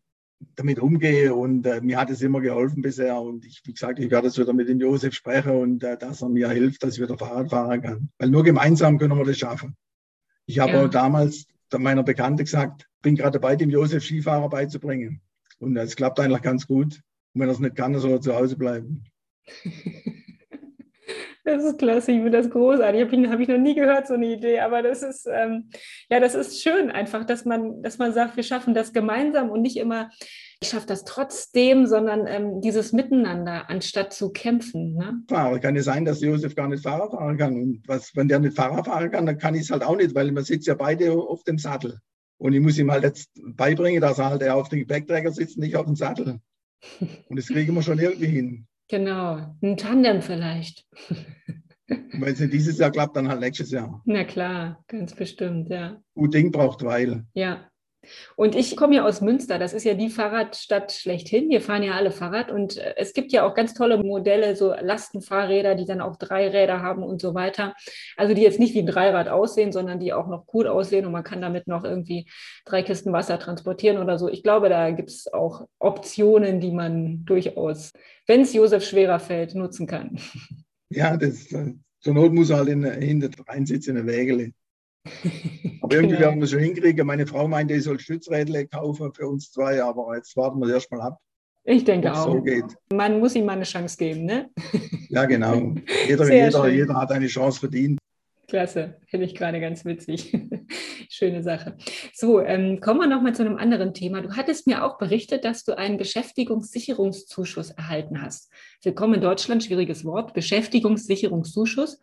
damit 0.56 0.80
umgehe. 0.80 1.34
Und 1.34 1.66
äh, 1.66 1.80
mir 1.80 1.98
hat 1.98 2.10
es 2.10 2.22
immer 2.22 2.40
geholfen 2.40 2.82
bisher. 2.82 3.20
Und 3.20 3.44
ich, 3.44 3.60
wie 3.64 3.72
gesagt, 3.72 4.00
ich 4.00 4.10
werde 4.10 4.26
jetzt 4.26 4.38
wieder 4.38 4.52
mit 4.52 4.68
dem 4.68 4.80
Josef 4.80 5.14
sprechen 5.14 5.52
und 5.52 5.84
äh, 5.84 5.96
dass 5.96 6.22
er 6.22 6.30
mir 6.30 6.48
hilft, 6.48 6.82
dass 6.82 6.96
ich 6.96 7.02
wieder 7.02 7.18
Fahrrad 7.18 7.50
fahren 7.50 7.82
kann. 7.82 8.08
Weil 8.18 8.30
nur 8.30 8.42
gemeinsam 8.42 8.98
können 8.98 9.16
wir 9.16 9.24
das 9.24 9.38
schaffen. 9.38 9.76
Ich 10.46 10.58
habe 10.58 10.72
ja. 10.72 10.88
damals 10.88 11.46
meiner 11.78 12.02
Bekannte 12.02 12.44
gesagt, 12.44 12.88
bin 13.02 13.14
gerade 13.14 13.38
dabei, 13.38 13.56
dem 13.56 13.70
Josef 13.70 14.04
Skifahrer 14.04 14.48
beizubringen. 14.48 15.20
Und 15.62 15.76
es 15.76 15.94
klappt 15.94 16.18
eigentlich 16.18 16.42
ganz 16.42 16.66
gut. 16.66 17.00
Und 17.34 17.40
wenn 17.40 17.48
er 17.48 17.52
es 17.52 17.60
nicht 17.60 17.76
kann, 17.76 17.96
soll 17.98 18.12
er 18.12 18.20
zu 18.20 18.34
Hause 18.34 18.56
bleiben. 18.56 19.04
Das 21.44 21.64
ist 21.64 21.78
klasse, 21.78 22.12
ich 22.12 22.18
finde 22.18 22.30
das 22.38 22.50
großartig. 22.50 23.02
Habe 23.02 23.16
ich, 23.16 23.28
hab 23.28 23.40
ich 23.40 23.48
noch 23.48 23.58
nie 23.58 23.74
gehört, 23.74 24.06
so 24.06 24.14
eine 24.14 24.26
Idee. 24.26 24.60
Aber 24.60 24.80
das 24.80 25.02
ist, 25.02 25.26
ähm, 25.28 25.70
ja, 26.08 26.20
das 26.20 26.36
ist 26.36 26.62
schön 26.62 26.88
einfach, 26.88 27.24
dass 27.24 27.44
man, 27.44 27.82
dass 27.82 27.98
man 27.98 28.12
sagt, 28.12 28.36
wir 28.36 28.44
schaffen 28.44 28.74
das 28.74 28.92
gemeinsam 28.92 29.50
und 29.50 29.60
nicht 29.62 29.76
immer, 29.76 30.08
ich 30.62 30.68
schaffe 30.68 30.86
das 30.86 31.04
trotzdem, 31.04 31.86
sondern 31.86 32.28
ähm, 32.28 32.60
dieses 32.60 32.92
Miteinander, 32.92 33.68
anstatt 33.68 34.12
zu 34.12 34.30
kämpfen. 34.30 34.94
Ne? 34.94 35.24
Klar, 35.26 35.58
kann 35.58 35.74
ja 35.74 35.82
sein, 35.82 36.04
dass 36.04 36.20
Josef 36.20 36.54
gar 36.54 36.68
nicht 36.68 36.84
Fahrer 36.84 37.10
fahren 37.10 37.36
kann. 37.36 37.56
Und 37.56 37.82
was, 37.88 38.14
wenn 38.14 38.28
der 38.28 38.38
nicht 38.38 38.54
Fahrer 38.54 38.84
fahren 38.84 39.10
kann, 39.10 39.26
dann 39.26 39.38
kann 39.38 39.56
ich 39.56 39.62
es 39.62 39.70
halt 39.70 39.82
auch 39.82 39.96
nicht, 39.96 40.14
weil 40.14 40.30
man 40.30 40.44
sitzt 40.44 40.68
ja 40.68 40.74
beide 40.74 41.12
auf 41.12 41.42
dem 41.42 41.58
Sattel. 41.58 41.98
Und 42.42 42.54
ich 42.54 42.60
muss 42.60 42.76
ihm 42.76 42.90
halt 42.90 43.04
jetzt 43.04 43.30
beibringen, 43.40 44.00
dass 44.00 44.18
er 44.18 44.30
halt 44.30 44.42
auf 44.48 44.68
dem 44.68 44.80
Gepäckträger 44.80 45.30
sitzt, 45.30 45.58
nicht 45.58 45.76
auf 45.76 45.86
dem 45.86 45.94
Sattel. 45.94 46.40
Und 47.28 47.38
das 47.38 47.46
kriegen 47.46 47.72
wir 47.72 47.82
schon 47.82 48.00
irgendwie 48.00 48.26
hin. 48.26 48.66
Genau, 48.88 49.54
ein 49.62 49.76
Tandem 49.76 50.22
vielleicht. 50.22 50.84
Wenn 51.86 52.32
es 52.32 52.40
nicht 52.40 52.52
dieses 52.52 52.78
Jahr 52.78 52.90
klappt, 52.90 53.16
dann 53.16 53.28
halt 53.28 53.38
nächstes 53.38 53.70
Jahr. 53.70 54.02
Na 54.06 54.24
klar, 54.24 54.82
ganz 54.88 55.14
bestimmt, 55.14 55.68
ja. 55.68 56.02
Gut 56.14 56.34
Ding 56.34 56.50
braucht 56.50 56.82
Weil. 56.82 57.24
Ja, 57.32 57.68
und 58.36 58.54
ich 58.54 58.76
komme 58.76 58.96
ja 58.96 59.04
aus 59.04 59.20
Münster, 59.20 59.58
das 59.58 59.72
ist 59.72 59.84
ja 59.84 59.94
die 59.94 60.10
Fahrradstadt 60.10 60.92
schlechthin. 60.92 61.48
Wir 61.48 61.60
fahren 61.60 61.82
ja 61.82 61.92
alle 61.92 62.10
Fahrrad 62.10 62.50
und 62.50 62.76
äh, 62.76 62.94
es 62.96 63.12
gibt 63.12 63.32
ja 63.32 63.46
auch 63.46 63.54
ganz 63.54 63.74
tolle 63.74 64.02
Modelle, 64.02 64.56
so 64.56 64.72
Lastenfahrräder, 64.72 65.74
die 65.74 65.84
dann 65.84 66.00
auch 66.00 66.16
drei 66.16 66.48
Räder 66.48 66.82
haben 66.82 67.02
und 67.02 67.20
so 67.20 67.34
weiter. 67.34 67.74
Also 68.16 68.34
die 68.34 68.42
jetzt 68.42 68.58
nicht 68.58 68.74
wie 68.74 68.80
ein 68.80 68.86
Dreirad 68.86 69.28
aussehen, 69.28 69.72
sondern 69.72 70.00
die 70.00 70.12
auch 70.12 70.28
noch 70.28 70.46
cool 70.52 70.66
aussehen 70.66 71.06
und 71.06 71.12
man 71.12 71.24
kann 71.24 71.40
damit 71.40 71.68
noch 71.68 71.84
irgendwie 71.84 72.28
drei 72.64 72.82
Kisten 72.82 73.12
Wasser 73.12 73.38
transportieren 73.38 73.98
oder 73.98 74.18
so. 74.18 74.28
Ich 74.28 74.42
glaube, 74.42 74.68
da 74.68 74.90
gibt 74.90 75.10
es 75.10 75.32
auch 75.32 75.66
Optionen, 75.78 76.60
die 76.60 76.72
man 76.72 77.24
durchaus, 77.24 77.92
wenn 78.26 78.42
es 78.42 78.52
Josef 78.52 78.84
schwerer 78.84 79.20
fällt, 79.20 79.54
nutzen 79.54 79.86
kann. 79.86 80.18
Ja, 80.90 81.16
das, 81.16 81.50
äh, 81.52 81.72
zur 82.00 82.14
Not 82.14 82.32
muss 82.32 82.50
er 82.50 82.58
halt 82.58 82.68
in, 82.68 82.84
hinter 82.84 83.30
reinsitzen 83.46 83.96
in 83.96 84.06
der 84.06 84.14
Wägele. 84.14 84.52
Aber 85.82 85.94
irgendwie 85.94 86.14
genau. 86.16 86.26
werden 86.26 86.40
wir 86.40 86.44
es 86.44 86.50
schon 86.50 86.60
hinkriegen. 86.60 87.06
Meine 87.06 87.26
Frau 87.26 87.48
meinte, 87.48 87.74
ich 87.74 87.84
soll 87.84 87.98
Stützrädle 87.98 88.66
kaufen 88.66 89.12
für 89.12 89.26
uns 89.26 89.50
zwei, 89.50 89.82
aber 89.82 90.14
jetzt 90.16 90.36
warten 90.36 90.60
wir 90.60 90.72
erst 90.72 90.90
mal 90.92 91.00
ab. 91.00 91.18
Ich 91.64 91.84
denke 91.84 92.12
auch. 92.12 92.24
So 92.24 92.42
geht. 92.42 92.64
Man 92.92 93.20
muss 93.20 93.34
ihm 93.34 93.44
mal 93.44 93.52
eine 93.52 93.64
Chance 93.64 93.96
geben, 93.96 94.24
ne? 94.24 94.50
Ja, 95.08 95.24
genau. 95.26 95.74
Jeder, 96.08 96.32
jeder, 96.32 96.68
jeder 96.68 96.94
hat 96.94 97.12
eine 97.12 97.26
Chance 97.26 97.60
verdient. 97.60 97.98
Klasse, 98.48 98.96
finde 99.06 99.26
ich 99.26 99.34
gerade 99.34 99.60
ganz 99.60 99.84
witzig. 99.84 100.36
Schöne 101.22 101.44
Sache. 101.44 101.76
So, 102.12 102.40
ähm, 102.40 102.80
kommen 102.80 102.98
wir 102.98 103.06
nochmal 103.06 103.32
zu 103.32 103.44
einem 103.44 103.56
anderen 103.56 103.94
Thema. 103.94 104.22
Du 104.22 104.34
hattest 104.34 104.66
mir 104.66 104.84
auch 104.84 104.98
berichtet, 104.98 105.44
dass 105.44 105.62
du 105.62 105.78
einen 105.78 105.96
Beschäftigungssicherungszuschuss 105.96 107.70
erhalten 107.70 108.20
hast. 108.20 108.50
Willkommen 108.82 109.14
in 109.14 109.20
Deutschland, 109.20 109.62
schwieriges 109.62 110.04
Wort, 110.04 110.34
Beschäftigungssicherungszuschuss. 110.34 112.00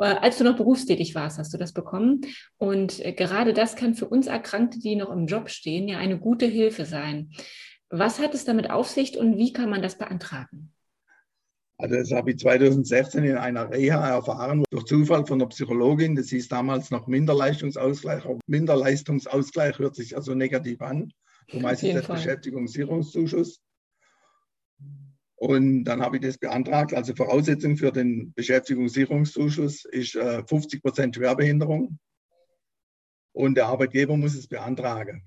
Äh, 0.00 0.04
als 0.04 0.38
du 0.38 0.44
noch 0.44 0.56
berufstätig 0.56 1.14
warst, 1.14 1.36
hast 1.36 1.52
du 1.52 1.58
das 1.58 1.74
bekommen. 1.74 2.22
Und 2.56 3.04
äh, 3.04 3.12
gerade 3.12 3.52
das 3.52 3.76
kann 3.76 3.94
für 3.94 4.08
uns 4.08 4.26
Erkrankte, 4.26 4.78
die 4.78 4.96
noch 4.96 5.10
im 5.10 5.26
Job 5.26 5.50
stehen, 5.50 5.86
ja 5.86 5.98
eine 5.98 6.18
gute 6.18 6.46
Hilfe 6.46 6.86
sein. 6.86 7.32
Was 7.90 8.20
hat 8.20 8.32
es 8.32 8.46
damit 8.46 8.70
auf 8.70 8.88
sich 8.88 9.18
und 9.18 9.36
wie 9.36 9.52
kann 9.52 9.68
man 9.68 9.82
das 9.82 9.98
beantragen? 9.98 10.72
Also 11.78 11.96
das 11.96 12.10
habe 12.10 12.30
ich 12.30 12.38
2016 12.38 13.24
in 13.24 13.36
einer 13.36 13.70
Reha 13.70 14.08
erfahren, 14.08 14.64
durch 14.70 14.84
Zufall 14.84 15.26
von 15.26 15.38
der 15.38 15.46
Psychologin. 15.46 16.16
Das 16.16 16.30
hieß 16.30 16.48
damals 16.48 16.90
noch 16.90 17.06
Minderleistungsausgleich. 17.06 18.24
Aber 18.24 18.38
Minderleistungsausgleich 18.46 19.78
hört 19.78 19.94
sich 19.94 20.16
also 20.16 20.34
negativ 20.34 20.80
an. 20.80 21.12
So 21.50 21.60
meistens 21.60 21.94
das 21.94 22.06
Beschäftigungssicherungszuschuss. 22.06 23.60
Und 25.36 25.84
dann 25.84 26.00
habe 26.00 26.16
ich 26.16 26.22
das 26.22 26.38
beantragt. 26.38 26.94
Also 26.94 27.14
Voraussetzung 27.14 27.76
für 27.76 27.92
den 27.92 28.32
Beschäftigungssicherungszuschuss 28.32 29.84
ist 29.84 30.14
äh, 30.16 30.42
50 30.46 30.82
Prozent 30.82 31.14
Schwerbehinderung. 31.14 31.98
Und 33.32 33.56
der 33.56 33.66
Arbeitgeber 33.66 34.16
muss 34.16 34.34
es 34.34 34.48
beantragen. 34.48 35.24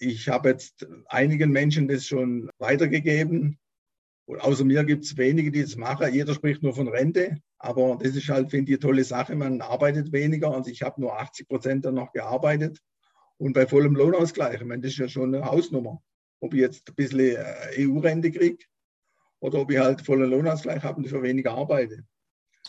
Ich 0.00 0.28
habe 0.28 0.48
jetzt 0.48 0.88
einigen 1.06 1.52
Menschen 1.52 1.86
das 1.86 2.04
schon 2.04 2.50
weitergegeben. 2.58 3.60
Und 4.28 4.42
außer 4.42 4.62
mir 4.62 4.84
gibt 4.84 5.04
es 5.04 5.16
wenige, 5.16 5.50
die 5.50 5.62
das 5.62 5.76
machen. 5.76 6.12
Jeder 6.12 6.34
spricht 6.34 6.62
nur 6.62 6.74
von 6.74 6.86
Rente. 6.86 7.38
Aber 7.58 7.98
das 7.98 8.14
ist 8.14 8.28
halt, 8.28 8.50
finde 8.50 8.70
ich, 8.70 8.76
eine 8.76 8.80
tolle 8.80 9.02
Sache. 9.02 9.34
Man 9.34 9.62
arbeitet 9.62 10.12
weniger. 10.12 10.54
Und 10.54 10.68
ich 10.68 10.82
habe 10.82 11.00
nur 11.00 11.18
80 11.18 11.48
Prozent 11.48 11.84
dann 11.86 11.94
noch 11.94 12.12
gearbeitet. 12.12 12.78
Und 13.38 13.54
bei 13.54 13.66
vollem 13.66 13.94
Lohnausgleich, 13.94 14.60
ich 14.60 14.66
meine, 14.66 14.82
das 14.82 14.92
ist 14.92 14.98
ja 14.98 15.08
schon 15.08 15.34
eine 15.34 15.46
Hausnummer. 15.46 16.02
Ob 16.40 16.52
ich 16.52 16.60
jetzt 16.60 16.90
ein 16.90 16.94
bisschen 16.94 17.36
äh, 17.36 17.86
EU-Rente 17.86 18.30
kriege 18.30 18.58
oder 19.40 19.60
ob 19.60 19.70
ich 19.70 19.78
halt 19.78 20.02
vollen 20.02 20.28
Lohnausgleich 20.28 20.82
habe 20.82 20.98
und 20.98 21.08
für 21.08 21.22
weniger 21.22 21.52
arbeite. 21.52 22.04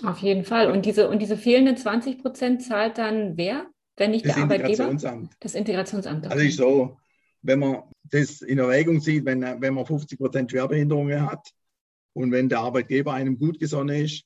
Auf 0.01 0.19
jeden 0.19 0.45
Fall. 0.45 0.71
Und 0.71 0.85
diese, 0.85 1.09
und 1.09 1.21
diese 1.21 1.35
fehlenden 1.35 1.75
20 1.75 2.21
Prozent 2.21 2.63
zahlt 2.63 2.97
dann 2.97 3.35
wer, 3.35 3.67
wenn 3.97 4.11
nicht 4.11 4.25
das 4.25 4.35
der 4.35 4.43
Arbeitgeber? 4.43 4.69
Integrationsamt. 4.69 5.35
Das 5.41 5.55
Integrationsamt. 5.55 6.31
Also 6.31 6.45
ist 6.45 6.55
so, 6.55 6.97
wenn 7.41 7.59
man 7.59 7.83
das 8.03 8.41
in 8.41 8.57
Erwägung 8.57 9.01
zieht, 9.01 9.25
wenn, 9.25 9.41
wenn 9.41 9.73
man 9.73 9.85
50 9.85 10.19
Prozent 10.19 10.51
Schwerbehinderungen 10.51 11.29
hat 11.29 11.51
und 12.13 12.31
wenn 12.31 12.49
der 12.49 12.59
Arbeitgeber 12.59 13.13
einem 13.13 13.37
gut 13.37 13.59
gesonnen 13.59 14.03
ist, 14.03 14.23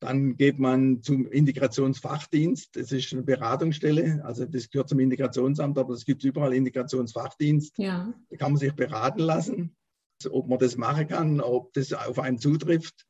dann 0.00 0.36
geht 0.36 0.58
man 0.58 1.02
zum 1.02 1.26
Integrationsfachdienst. 1.26 2.76
Das 2.76 2.92
ist 2.92 3.12
eine 3.12 3.22
Beratungsstelle. 3.22 4.22
Also 4.24 4.44
das 4.44 4.68
gehört 4.68 4.88
zum 4.88 4.98
Integrationsamt, 4.98 5.78
aber 5.78 5.94
es 5.94 6.04
gibt 6.04 6.24
überall 6.24 6.52
Integrationsfachdienst. 6.52 7.78
Ja. 7.78 8.12
Da 8.28 8.36
kann 8.36 8.52
man 8.52 8.58
sich 8.58 8.72
beraten 8.74 9.20
lassen 9.20 9.76
ob 10.30 10.48
man 10.48 10.58
das 10.58 10.76
machen 10.76 11.08
kann, 11.08 11.40
ob 11.40 11.72
das 11.74 11.92
auf 11.92 12.18
einen 12.18 12.38
zutrifft. 12.38 13.06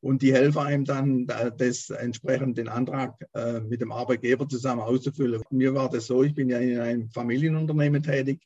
Und 0.00 0.22
die 0.22 0.32
helfen 0.32 0.60
einem 0.60 0.84
dann, 0.84 1.26
das 1.26 1.90
entsprechend 1.90 2.56
den 2.56 2.68
Antrag 2.68 3.16
äh, 3.34 3.60
mit 3.60 3.80
dem 3.80 3.90
Arbeitgeber 3.90 4.48
zusammen 4.48 4.80
auszufüllen. 4.80 5.42
Mir 5.50 5.74
war 5.74 5.90
das 5.90 6.06
so, 6.06 6.22
ich 6.22 6.34
bin 6.34 6.48
ja 6.48 6.58
in 6.58 6.78
einem 6.78 7.10
Familienunternehmen 7.10 8.02
tätig. 8.02 8.40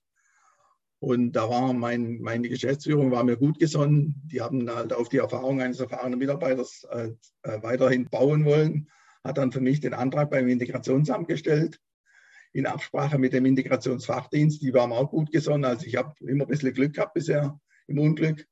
Und 0.99 1.33
da 1.33 1.51
war 1.51 1.73
mein, 1.73 2.21
meine 2.21 2.49
Geschäftsführung 2.49 3.11
war 3.11 3.25
mir 3.25 3.37
gut 3.37 3.59
gesonnen. 3.59 4.23
Die 4.25 4.41
haben 4.41 4.71
halt 4.71 4.93
auf 4.93 5.09
die 5.09 5.19
Erfahrung 5.19 5.61
eines 5.61 5.81
erfahrenen 5.81 6.19
Mitarbeiters 6.19 6.87
äh, 6.91 7.09
äh 7.43 7.63
weiterhin 7.63 8.09
bauen 8.09 8.45
wollen. 8.45 8.89
Hat 9.25 9.37
dann 9.37 9.53
für 9.53 9.61
mich 9.61 9.81
den 9.81 9.95
Antrag 9.95 10.31
beim 10.31 10.49
Integrationsamt 10.49 11.29
gestellt 11.29 11.81
in 12.53 12.67
Absprache 12.67 13.19
mit 13.19 13.33
dem 13.33 13.47
Integrationsfachdienst. 13.47 14.63
Die 14.63 14.75
waren 14.75 14.93
auch 14.93 15.11
gut 15.11 15.33
gesonnen. 15.33 15.65
Also 15.65 15.87
ich 15.87 15.97
habe 15.97 16.15
immer 16.21 16.45
ein 16.45 16.49
bisschen 16.49 16.73
Glück 16.73 16.95
gehabt 16.95 17.15
bisher 17.15 17.59
im 17.89 17.99
Unglück. 17.99 18.47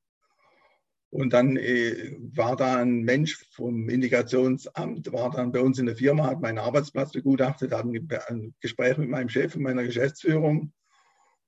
Und 1.11 1.33
dann 1.33 1.57
äh, 1.57 2.15
war 2.33 2.55
da 2.55 2.77
ein 2.77 3.01
Mensch 3.01 3.45
vom 3.51 3.89
Integrationsamt, 3.89 5.11
war 5.11 5.29
dann 5.29 5.51
bei 5.51 5.59
uns 5.59 5.77
in 5.77 5.85
der 5.85 5.97
Firma, 5.97 6.27
hat 6.27 6.39
meinen 6.39 6.57
Arbeitsplatz 6.57 7.11
begutachtet, 7.11 7.73
hat 7.73 7.83
ein, 7.83 8.07
ein 8.27 8.55
Gespräch 8.61 8.97
mit 8.97 9.09
meinem 9.09 9.27
Chef 9.27 9.53
und 9.55 9.63
meiner 9.63 9.83
Geschäftsführung. 9.83 10.71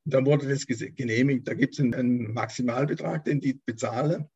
Und 0.03 0.13
dann 0.13 0.25
wurde 0.25 0.49
das 0.49 0.67
genehmigt. 0.67 1.47
Da 1.47 1.53
gibt 1.53 1.75
es 1.75 1.79
einen, 1.79 1.93
einen, 1.93 2.33
Maximalbetrag, 2.33 3.23
den 3.23 3.39
die 3.39 3.61
bezahlen. 3.65 4.27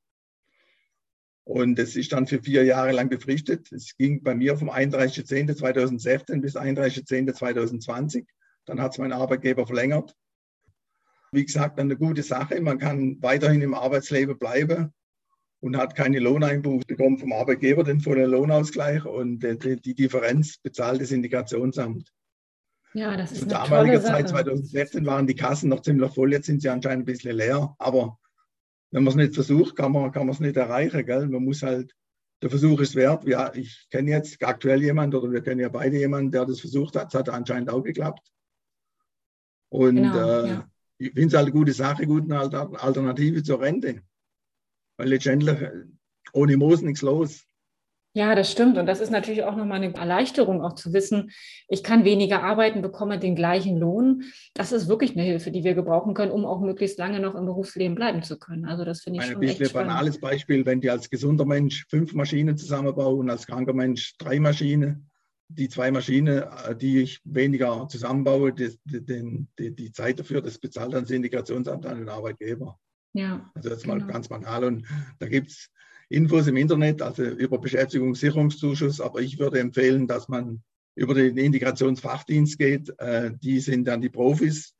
Und 1.44 1.78
das 1.78 1.98
ist 1.98 2.14
dann 2.14 2.26
für 2.26 2.42
vier 2.42 2.64
Jahre 2.64 2.94
lang 2.94 3.10
befristet. 3.10 3.70
Es 3.74 3.98
ging 3.98 4.24
bei 4.24 4.34
mir 4.34 4.58
vom 4.58 4.70
31.10.2016 4.70 6.40
bis 6.40 6.56
31.10.2020. 6.56 8.26
Dann 8.64 8.82
hat 8.82 8.94
es 8.94 8.98
mein 8.98 9.12
Arbeitgeber 9.12 9.68
verlängert 9.68 10.16
wie 11.34 11.44
gesagt, 11.44 11.78
eine 11.78 11.98
gute 11.98 12.24
Sache. 12.24 12.60
Man 12.62 12.80
kann 12.80 13.22
weiterhin 13.22 13.62
im 13.62 13.74
Arbeitsleben 13.74 14.40
bleiben 14.40 14.94
und 15.60 15.78
hat 15.78 15.96
keine 15.96 16.20
Lohneinbuß 16.20 16.86
bekommen 16.86 17.18
vom 17.18 17.34
Arbeitgeber, 17.34 17.84
den 17.84 18.00
vollen 18.00 18.30
Lohnausgleich 18.30 19.06
und 19.06 19.40
die, 19.40 19.82
die 19.82 19.96
Differenz 19.96 20.58
bezahlt 20.58 21.02
das 21.02 21.12
Integrationsamt. 21.12 22.12
Ja, 22.94 23.18
das 23.18 23.32
ist 23.32 23.42
Zu 23.42 23.48
damaliger 23.48 24.02
Zeit, 24.02 24.30
2016, 24.30 25.06
waren 25.06 25.28
die 25.28 25.36
Kassen 25.36 25.70
noch 25.70 25.82
ziemlich 25.82 26.14
voll, 26.14 26.32
jetzt 26.32 26.46
sind 26.46 26.62
sie 26.62 26.70
anscheinend 26.70 27.04
ein 27.04 27.06
bisschen 27.06 27.36
leer. 27.36 27.76
Aber 27.80 28.18
wenn 28.92 29.04
man 29.04 29.12
es 29.12 29.18
nicht 29.18 29.36
versucht, 29.36 29.76
kann 29.76 29.92
man 29.92 30.12
kann 30.12 30.30
es 30.30 30.40
nicht 30.40 30.56
erreichen. 30.56 31.06
Gell? 31.06 31.28
Man 31.28 31.44
muss 31.44 31.62
halt, 31.62 31.94
der 32.42 32.50
Versuch 32.50 32.80
ist 32.80 32.96
wert. 32.96 33.28
Ja, 33.28 33.54
ich 33.54 33.88
kenne 33.92 34.12
jetzt 34.12 34.42
aktuell 34.44 34.82
jemanden 34.82 35.18
oder 35.18 35.32
wir 35.32 35.42
kennen 35.42 35.60
ja 35.60 35.70
beide 35.70 35.98
jemanden, 35.98 36.32
der 36.32 36.46
das 36.46 36.62
versucht 36.62 36.96
hat. 36.96 37.10
Es 37.10 37.20
hat 37.20 37.30
anscheinend 37.30 37.70
auch 37.70 37.84
geklappt. 37.84 38.32
Und 39.70 39.98
genau, 39.98 40.44
äh, 40.44 40.48
ja 40.48 40.70
ich 40.98 41.14
finde 41.14 41.28
es 41.28 41.34
halt 41.34 41.46
eine 41.46 41.52
gute 41.52 41.74
Sache, 41.74 42.08
gute 42.08 42.36
Alternative 42.36 43.44
zur 43.44 43.62
Rente. 43.62 44.02
Weil 44.98 45.10
letztendlich 45.10 45.58
ohne 46.34 46.58
Moos 46.58 46.82
nichts 46.82 47.02
los. 47.02 47.44
Ja, 48.14 48.34
das 48.34 48.52
stimmt. 48.52 48.80
Und 48.80 48.88
das 48.88 49.00
ist 49.00 49.12
natürlich 49.12 49.44
auch 49.44 49.56
nochmal 49.56 49.80
eine 49.80 49.94
Erleichterung, 49.94 50.64
auch 50.64 50.74
zu 50.74 50.92
wissen, 50.92 51.30
ich 51.68 51.84
kann 51.84 52.04
weniger 52.04 52.42
arbeiten, 52.42 52.82
bekomme 52.82 53.20
den 53.20 53.36
gleichen 53.36 53.78
Lohn. 53.78 54.24
Das 54.56 54.72
ist 54.72 54.88
wirklich 54.88 55.12
eine 55.12 55.22
Hilfe, 55.22 55.52
die 55.52 55.64
wir 55.64 55.76
gebrauchen 55.76 56.16
können, 56.16 56.32
um 56.32 56.44
auch 56.44 56.60
möglichst 56.60 56.98
lange 56.98 57.20
noch 57.20 57.36
im 57.36 57.46
Berufsleben 57.46 57.94
bleiben 57.94 58.24
zu 58.24 58.40
können. 58.40 58.66
Also 58.66 58.86
das 58.86 59.02
finde 59.02 59.20
ich 59.20 59.26
Ein 59.26 59.32
schon 59.34 59.40
bisschen 59.42 59.62
echt 59.62 59.70
spannend. 59.70 59.90
banales 59.90 60.20
Beispiel, 60.20 60.66
wenn 60.66 60.82
die 60.82 60.90
als 60.90 61.12
gesunder 61.12 61.46
Mensch 61.46 61.86
fünf 61.90 62.16
Maschinen 62.16 62.58
zusammenbauen 62.58 63.20
und 63.20 63.30
als 63.30 63.46
kranker 63.46 63.74
Mensch 63.74 64.18
drei 64.18 64.40
Maschinen, 64.40 65.12
die 65.50 65.70
zwei 65.70 65.92
Maschinen, 65.92 66.42
äh, 66.42 66.76
die 66.76 67.04
ich 67.04 67.22
weniger 67.24 67.88
zusammenbaue, 67.88 68.52
die, 68.52 68.76
die, 68.86 69.46
die, 69.60 69.76
die 69.76 69.92
Zeit 69.92 70.20
dafür, 70.20 70.42
das 70.42 70.58
bezahlt 70.58 70.94
dann 70.94 71.04
das 71.04 71.12
Integrationsamt 71.12 71.86
an 71.86 72.00
den 72.00 72.10
Arbeitgeber. 72.10 72.80
Ja, 73.14 73.50
also 73.56 73.70
das 73.70 73.80
ist 73.80 73.84
genau. 73.84 74.06
mal 74.06 74.08
ganz 74.08 74.28
banal. 74.28 74.64
Und 74.64 74.86
da 75.20 75.28
gibt 75.28 75.52
es 75.52 75.70
Infos 76.10 76.48
im 76.48 76.58
Internet, 76.58 77.02
also 77.02 77.24
über 77.24 77.60
Beschäftigungssicherungszuschuss, 77.60 79.02
aber 79.02 79.20
ich 79.20 79.40
würde 79.40 79.60
empfehlen, 79.60 80.08
dass 80.08 80.28
man 80.28 80.64
über 80.96 81.14
den 81.14 81.38
Integrationsfachdienst 81.38 82.58
geht. 82.58 82.94
Äh, 83.00 83.32
die 83.42 83.60
sind 83.60 83.88
dann 83.88 84.02
die 84.02 84.10
Profis. 84.10 84.74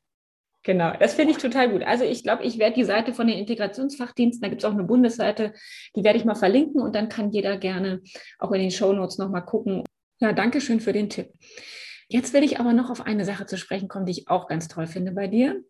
Genau, 0.64 0.92
das 0.98 1.14
finde 1.14 1.32
ich 1.32 1.38
total 1.38 1.70
gut. 1.70 1.82
Also 1.82 2.04
ich 2.04 2.22
glaube, 2.22 2.44
ich 2.44 2.58
werde 2.58 2.74
die 2.74 2.84
Seite 2.84 3.14
von 3.14 3.26
den 3.26 3.38
Integrationsfachdiensten, 3.38 4.42
da 4.42 4.48
gibt 4.48 4.62
es 4.62 4.68
auch 4.68 4.72
eine 4.72 4.84
Bundesseite, 4.84 5.54
die 5.94 6.02
werde 6.02 6.18
ich 6.18 6.24
mal 6.24 6.34
verlinken 6.34 6.82
und 6.82 6.94
dann 6.94 7.08
kann 7.08 7.30
jeder 7.30 7.56
gerne 7.56 8.02
auch 8.38 8.52
in 8.52 8.60
den 8.60 8.70
Shownotes 8.70 9.18
nochmal 9.18 9.44
gucken, 9.44 9.84
ja, 10.20 10.32
danke 10.32 10.60
schön 10.60 10.80
für 10.80 10.92
den 10.92 11.08
Tipp. 11.08 11.32
Jetzt 12.08 12.32
will 12.32 12.42
ich 12.42 12.58
aber 12.58 12.72
noch 12.72 12.90
auf 12.90 13.06
eine 13.06 13.24
Sache 13.24 13.46
zu 13.46 13.56
sprechen 13.56 13.86
kommen, 13.86 14.06
die 14.06 14.12
ich 14.12 14.28
auch 14.28 14.48
ganz 14.48 14.66
toll 14.66 14.86
finde 14.86 15.12
bei 15.12 15.28
dir. 15.28 15.62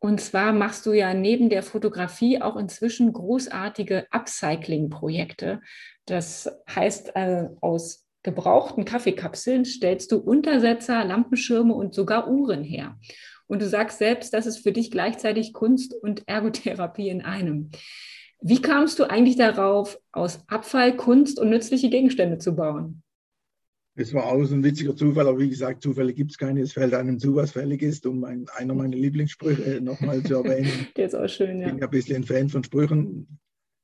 Und 0.00 0.20
zwar 0.20 0.52
machst 0.52 0.86
du 0.86 0.92
ja 0.92 1.12
neben 1.12 1.48
der 1.48 1.62
Fotografie 1.62 2.40
auch 2.40 2.56
inzwischen 2.56 3.12
großartige 3.12 4.06
Upcycling-Projekte. 4.10 5.60
Das 6.06 6.50
heißt, 6.72 7.16
äh, 7.16 7.48
aus 7.60 8.06
gebrauchten 8.22 8.84
Kaffeekapseln 8.84 9.64
stellst 9.64 10.12
du 10.12 10.18
Untersetzer, 10.18 11.04
Lampenschirme 11.04 11.74
und 11.74 11.94
sogar 11.94 12.28
Uhren 12.28 12.62
her. 12.62 12.96
Und 13.46 13.62
du 13.62 13.68
sagst 13.68 13.98
selbst, 13.98 14.34
das 14.34 14.46
ist 14.46 14.58
für 14.58 14.72
dich 14.72 14.90
gleichzeitig 14.90 15.52
Kunst 15.52 15.94
und 15.94 16.28
Ergotherapie 16.28 17.08
in 17.08 17.22
einem. 17.22 17.70
Wie 18.40 18.62
kamst 18.62 18.98
du 18.98 19.04
eigentlich 19.04 19.36
darauf, 19.36 19.98
aus 20.12 20.44
Abfall 20.46 20.94
Kunst 20.96 21.40
und 21.40 21.50
nützliche 21.50 21.90
Gegenstände 21.90 22.38
zu 22.38 22.54
bauen? 22.54 23.02
Es 24.00 24.14
war 24.14 24.26
auch 24.26 24.44
so 24.44 24.54
ein 24.54 24.62
witziger 24.62 24.94
Zufall, 24.94 25.26
aber 25.26 25.40
wie 25.40 25.48
gesagt, 25.48 25.82
Zufälle 25.82 26.14
gibt 26.14 26.30
es 26.30 26.38
keine. 26.38 26.60
Es 26.60 26.72
fällt 26.72 26.94
einem 26.94 27.18
zu, 27.18 27.34
was 27.34 27.50
fällig 27.50 27.82
ist, 27.82 28.06
um 28.06 28.22
ein, 28.22 28.46
einer 28.54 28.72
meiner 28.72 28.96
Lieblingssprüche 28.96 29.80
nochmal 29.80 30.22
zu 30.22 30.36
erwähnen. 30.36 30.70
Der 30.96 31.06
ist 31.06 31.16
auch 31.16 31.26
schön, 31.26 31.58
ja. 31.58 31.66
Ich 31.66 31.72
bin 31.72 31.80
ja 31.80 31.86
ein 31.88 31.90
bisschen 31.90 32.16
ein 32.18 32.24
Fan 32.24 32.48
von 32.48 32.62
Sprüchen. 32.62 33.40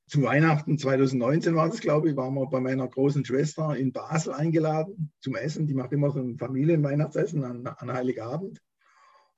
Zu 0.06 0.22
Weihnachten 0.22 0.78
2019 0.78 1.56
war 1.56 1.68
das, 1.68 1.80
glaube 1.80 2.10
ich, 2.10 2.16
waren 2.16 2.32
wir 2.34 2.46
bei 2.46 2.60
meiner 2.60 2.86
großen 2.86 3.24
Schwester 3.24 3.76
in 3.76 3.90
Basel 3.90 4.34
eingeladen 4.34 5.10
zum 5.18 5.34
Essen. 5.34 5.66
Die 5.66 5.74
macht 5.74 5.90
immer 5.90 6.12
so 6.12 6.20
ein 6.20 6.38
Familienweihnachtsessen 6.38 7.42
an, 7.42 7.66
an 7.66 7.92
Heiligabend. 7.92 8.62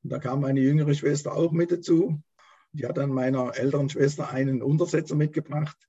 Und 0.03 0.13
da 0.13 0.19
kam 0.19 0.43
meine 0.43 0.61
jüngere 0.61 0.93
Schwester 0.93 1.35
auch 1.35 1.53
mit 1.53 1.73
dazu. 1.73 2.21
Die 2.73 2.87
hat 2.87 2.99
dann 2.99 3.09
meiner 3.09 3.57
älteren 3.57 3.89
Schwester 3.89 4.29
einen 4.31 4.61
Untersetzer 4.61 5.15
mitgebracht, 5.15 5.89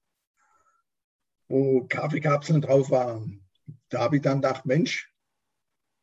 wo 1.49 1.85
Kaffeekapseln 1.89 2.61
drauf 2.61 2.89
waren 2.89 3.43
da 3.89 3.99
habe 3.99 4.17
ich 4.17 4.21
dann 4.21 4.41
gedacht, 4.41 4.65
Mensch, 4.65 5.13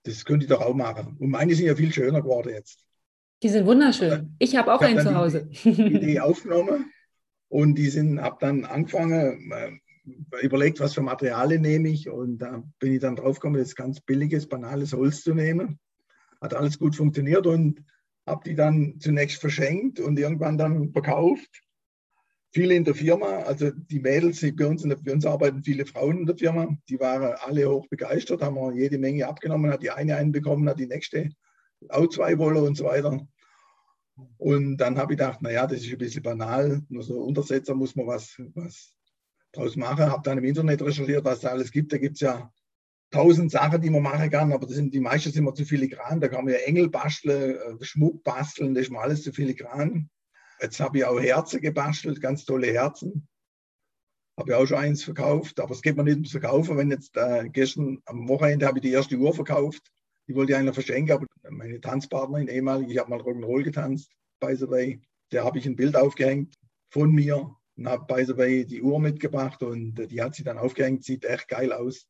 das 0.05 0.25
könnte 0.25 0.44
ich 0.44 0.51
doch 0.51 0.61
auch 0.61 0.75
machen. 0.75 1.16
Und 1.18 1.31
meine 1.31 1.55
sind 1.55 1.66
ja 1.66 1.75
viel 1.75 1.92
schöner 1.92 2.23
geworden 2.23 2.51
jetzt. 2.51 2.85
Die 3.42 3.49
sind 3.49 3.66
wunderschön. 3.66 4.37
Ich 4.38 4.57
habe 4.57 4.73
auch 4.73 4.81
ich 4.81 4.88
einen 4.88 5.01
zu 5.01 5.14
Hause. 5.14 5.49
Die 5.64 5.70
Idee 5.70 6.20
aufgenommen 6.20 6.90
und 7.49 7.75
die 7.77 7.88
sind, 7.88 8.20
habe 8.20 8.37
dann 8.40 8.64
angefangen, 8.64 9.53
äh, 9.53 9.70
überlegt, 10.42 10.81
was 10.81 10.94
für 10.94 11.03
Materialien 11.03 11.62
nehme 11.62 11.88
ich 11.88 12.09
und 12.09 12.38
da 12.38 12.62
bin 12.79 12.92
ich 12.92 13.01
dann 13.01 13.16
drauf 13.16 13.40
gekommen, 13.40 13.59
das 13.59 13.75
ganz 13.75 14.01
billiges, 14.01 14.49
banales 14.49 14.92
Holz 14.92 15.23
zu 15.23 15.35
nehmen. 15.35 15.79
Hat 16.40 16.55
alles 16.55 16.79
gut 16.79 16.94
funktioniert 16.94 17.47
und 17.47 17.83
habe 18.27 18.42
die 18.44 18.55
dann 18.55 18.99
zunächst 19.01 19.40
verschenkt 19.40 20.01
und 20.01 20.18
irgendwann 20.18 20.59
dann 20.59 20.92
verkauft. 20.92 21.63
Viele 22.55 22.75
in 22.75 22.85
der 22.85 22.95
Firma, 22.95 23.40
also 23.40 23.71
die 23.71 23.99
Mädels, 23.99 24.40
die 24.40 24.53
bei 24.53 24.67
uns, 24.67 24.85
in 24.85 24.90
der, 24.90 24.97
bei 24.97 25.12
uns 25.12 25.27
arbeiten 25.27 25.64
viele 25.64 25.85
Frauen 25.85 26.21
in 26.21 26.27
der 26.27 26.37
Firma, 26.37 26.69
die 26.88 27.01
waren 27.01 27.35
alle 27.40 27.69
hoch 27.69 27.87
begeistert, 27.88 28.43
haben 28.43 28.55
wir 28.55 28.73
jede 28.75 28.99
Menge 28.99 29.27
abgenommen, 29.27 29.71
hat 29.71 29.83
die 29.83 29.90
eine 29.90 30.17
einen 30.17 30.33
bekommen, 30.33 30.69
hat 30.69 30.79
die 30.79 30.87
nächste 30.87 31.31
auch 31.88 32.09
zwei 32.09 32.38
Wolle 32.38 32.62
und 32.62 32.77
so 32.77 32.85
weiter. 32.85 33.27
Und 34.38 34.77
dann 34.77 34.97
habe 34.97 35.12
ich 35.12 35.19
gedacht, 35.19 35.43
naja, 35.43 35.67
das 35.67 35.81
ist 35.81 35.93
ein 35.93 35.99
bisschen 35.99 36.23
banal, 36.23 36.81
nur 36.88 37.03
so 37.03 37.21
Untersetzer 37.21 37.75
muss 37.75 37.97
man 37.97 38.07
was, 38.07 38.40
was 38.55 38.95
draus 39.53 39.77
machen. 39.77 40.07
Habe 40.07 40.23
dann 40.23 40.38
im 40.38 40.45
Internet 40.45 40.83
recherchiert, 40.83 41.25
was 41.25 41.40
da 41.40 41.49
alles 41.51 41.73
gibt. 41.73 41.93
Da 41.93 41.99
gibt 41.99 42.14
es 42.14 42.21
ja 42.21 42.51
tausend 43.11 43.51
Sachen, 43.51 43.81
die 43.81 43.90
man 43.90 44.03
machen 44.03 44.31
kann, 44.31 44.53
aber 44.53 44.67
das 44.67 44.77
sind, 44.77 44.95
die 44.95 45.01
meisten 45.01 45.31
sind 45.33 45.43
immer 45.43 45.55
zu 45.55 45.64
filigran. 45.64 46.21
Da 46.21 46.29
kann 46.29 46.45
man 46.45 46.55
ja 46.55 46.61
Engel 46.61 46.88
basteln, 46.88 47.57
äh, 47.57 47.85
Schmuck 47.85 48.23
basteln, 48.23 48.75
das 48.75 48.85
ist 48.85 48.90
mir 48.90 49.01
alles 49.01 49.23
zu 49.23 49.33
filigran. 49.33 50.09
Jetzt 50.61 50.81
habe 50.81 50.99
ich 50.99 51.05
auch 51.05 51.21
Herzen 51.21 51.61
gebastelt, 51.61 52.21
ganz 52.21 52.45
tolle 52.45 52.69
Herzen. 52.69 53.29
Habe 54.37 54.51
ich 54.51 54.57
auch 54.57 54.67
schon 54.67 54.79
eins 54.79 55.05
verkauft, 55.05 55.61
aber 55.61 55.73
es 55.73 55.83
geht 55.83 55.97
mir 55.97 56.05
nicht 56.05 56.14
ums 56.14 56.33
Verkaufen. 56.33 56.77
Wenn 56.77 56.90
jetzt 56.90 57.17
äh, 57.17 57.49
gestern 57.49 58.01
am 58.07 58.29
Wochenende 58.29 58.67
habe 58.67 58.79
ich 58.79 58.83
die 58.83 58.93
erste 58.93 59.17
Uhr 59.17 59.35
verkauft. 59.35 59.93
Die 60.27 60.35
wollte 60.35 60.53
ich 60.53 60.59
einer 60.59 60.73
verschenken, 60.73 61.12
aber 61.12 61.27
meine 61.51 61.81
Tanzpartnerin, 61.81 62.49
ehemalig, 62.49 62.90
ich 62.90 62.99
habe 62.99 63.11
mal 63.11 63.21
Rock'n'Roll 63.21 63.62
getanzt, 63.62 64.11
by 64.40 64.57
the 64.57 64.69
way, 64.69 65.03
der 65.33 65.45
habe 65.45 65.59
ich 65.59 65.67
ein 65.67 65.77
Bild 65.77 65.97
aufgehängt 65.97 66.55
von 66.88 67.12
mir 67.12 67.55
und 67.77 67.88
habe 67.88 68.07
by 68.12 68.25
the 68.25 68.37
way 68.37 68.64
die 68.64 68.83
Uhr 68.83 69.01
mitgebracht 69.01 69.62
und 69.62 69.97
die 69.97 70.23
hat 70.23 70.35
sie 70.35 70.45
dann 70.45 70.59
aufgehängt, 70.59 71.05
sieht 71.05 71.25
echt 71.25 71.49
geil 71.49 71.73
aus. 71.73 72.07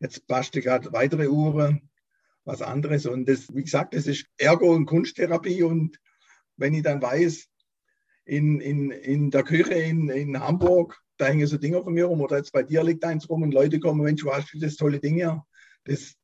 Jetzt 0.00 0.26
bastel 0.26 0.62
gerade 0.62 0.92
weitere 0.92 1.28
Uhren, 1.28 1.88
was 2.44 2.60
anderes 2.60 3.06
und 3.06 3.26
das, 3.26 3.54
wie 3.54 3.62
gesagt, 3.62 3.94
das 3.94 4.06
ist 4.06 4.26
Ergo 4.36 4.74
und 4.74 4.86
Kunsttherapie 4.86 5.62
und 5.62 5.98
wenn 6.56 6.74
ich 6.74 6.82
dann 6.82 7.00
weiß, 7.00 7.48
in, 8.26 8.60
in, 8.60 8.90
in 8.90 9.30
der 9.30 9.44
Küche 9.44 9.74
in, 9.74 10.10
in 10.10 10.38
Hamburg, 10.38 11.00
da 11.16 11.26
hängen 11.26 11.46
so 11.46 11.56
Dinge 11.56 11.82
von 11.82 11.94
mir 11.94 12.06
rum 12.06 12.20
oder 12.20 12.36
jetzt 12.36 12.52
bei 12.52 12.62
dir 12.62 12.82
liegt 12.82 13.04
eins 13.04 13.30
rum 13.30 13.42
und 13.42 13.54
Leute 13.54 13.80
kommen, 13.80 14.02
Mensch, 14.02 14.22
du 14.22 14.32
hast 14.32 14.54
das 14.60 14.76
tolle 14.76 15.00
Ding 15.00 15.14
hier. 15.14 15.42
Das 15.84 16.14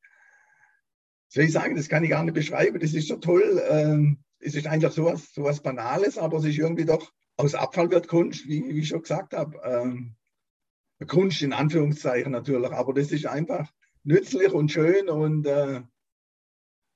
soll 1.28 1.44
ich 1.44 1.52
sagen, 1.52 1.76
das 1.76 1.88
kann 1.88 2.04
ich 2.04 2.10
gar 2.10 2.24
nicht 2.24 2.34
beschreiben, 2.34 2.78
das 2.78 2.92
ist 2.92 3.08
so 3.08 3.16
toll. 3.16 3.62
Ähm, 3.68 4.18
es 4.40 4.54
ist 4.54 4.66
eigentlich 4.66 4.92
so 4.92 5.06
was, 5.06 5.32
so 5.32 5.44
was 5.44 5.62
Banales, 5.62 6.18
aber 6.18 6.38
es 6.38 6.44
ist 6.44 6.58
irgendwie 6.58 6.84
doch, 6.84 7.12
aus 7.36 7.54
Abfall 7.54 7.90
wird 7.90 8.08
Kunst, 8.08 8.46
wie, 8.46 8.68
wie 8.68 8.80
ich 8.80 8.88
schon 8.88 9.02
gesagt 9.02 9.32
habe. 9.32 9.58
Ähm, 9.64 10.16
Kunst 11.06 11.40
in 11.42 11.52
Anführungszeichen 11.52 12.32
natürlich, 12.32 12.72
aber 12.72 12.92
das 12.92 13.12
ist 13.12 13.26
einfach 13.26 13.72
nützlich 14.04 14.52
und 14.52 14.70
schön 14.70 15.08
und 15.08 15.46
äh, 15.46 15.80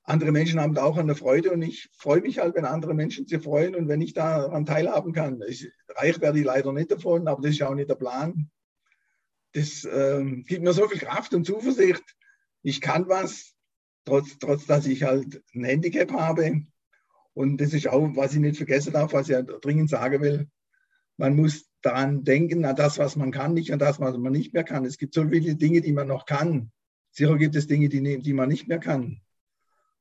andere 0.07 0.31
Menschen 0.31 0.61
haben 0.61 0.75
da 0.75 0.85
auch 0.85 0.97
eine 0.97 1.17
Freude 1.17 1.51
und 1.51 1.63
ich 1.63 1.91
freue 1.93 2.21
mich 2.21 2.39
halt, 2.39 2.55
wenn 2.55 2.65
andere 2.65 2.95
Menschen 2.95 3.27
sich 3.27 3.43
freuen 3.43 3.75
und 3.75 3.89
wenn 3.89 4.01
ich 4.01 4.15
daran 4.15 4.65
teilhaben 4.65 5.13
kann. 5.13 5.43
Ich, 5.49 5.69
reich 5.89 6.21
werde 6.21 6.39
ich 6.39 6.45
leider 6.45 6.73
nicht 6.73 6.93
davon, 6.93 7.27
aber 7.27 7.43
das 7.43 7.53
ist 7.53 7.63
auch 7.63 7.75
nicht 7.75 7.91
der 7.91 7.97
Plan. 7.97 8.49
Das 9.53 9.85
äh, 9.85 10.25
gibt 10.47 10.63
mir 10.63 10.73
so 10.73 10.87
viel 10.89 11.01
Kraft 11.01 11.35
und 11.35 11.45
Zuversicht. 11.45 12.05
Ich 12.63 12.81
kann 12.81 13.09
was, 13.09 13.55
trotz, 14.05 14.39
trotz 14.39 14.67
dass 14.67 14.87
ich 14.87 15.03
halt 15.03 15.43
ein 15.55 15.65
Handicap 15.65 16.13
habe. 16.13 16.63
Und 17.35 17.61
das 17.61 17.75
ist 17.75 17.89
auch, 17.89 18.09
was 18.15 18.33
ich 18.33 18.41
nicht 18.41 18.59
vergessen 18.59 18.93
darf, 18.93 19.13
was 19.13 19.29
ich 19.29 19.37
dringend 19.61 19.91
sagen 19.91 20.23
will. 20.23 20.49
Man 21.17 21.35
muss 21.35 21.69
daran 21.83 22.23
denken, 22.23 22.65
an 22.65 22.77
das, 22.77 22.99
was 22.99 23.17
man 23.17 23.33
kann, 23.33 23.55
nicht 23.55 23.73
an 23.73 23.81
das, 23.81 23.99
was 23.99 24.17
man 24.17 24.33
nicht 24.33 24.55
mehr 24.55 24.65
kann. 24.65 24.85
Es 24.85 24.99
gibt 24.99 25.15
so 25.15 25.29
viele 25.29 25.57
Dinge, 25.57 25.81
die 25.81 25.93
man 25.93 26.07
noch 26.07 26.27
kann. 26.27 26.71
Sicher 27.11 27.37
gibt 27.39 27.57
es 27.57 27.67
Dinge, 27.67 27.89
die, 27.89 28.21
die 28.21 28.33
man 28.33 28.49
nicht 28.49 28.69
mehr 28.69 28.79
kann. 28.79 29.21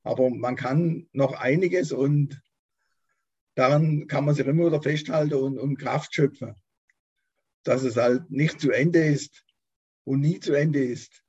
Aber 0.06 0.30
man 0.30 0.54
kann 0.54 1.08
noch 1.12 1.32
einiges 1.32 1.90
und 1.90 2.40
daran 3.56 4.06
kann 4.06 4.24
man 4.24 4.36
sich 4.36 4.46
immer 4.46 4.66
wieder 4.66 4.80
festhalten 4.80 5.34
und, 5.34 5.58
und 5.58 5.78
Kraft 5.78 6.14
schöpfen. 6.14 6.54
Dass 7.64 7.82
es 7.82 7.96
halt 7.96 8.30
nicht 8.30 8.60
zu 8.60 8.70
Ende 8.70 9.04
ist 9.04 9.44
und 10.04 10.20
nie 10.20 10.38
zu 10.38 10.54
Ende 10.54 10.84
ist. 10.84 11.24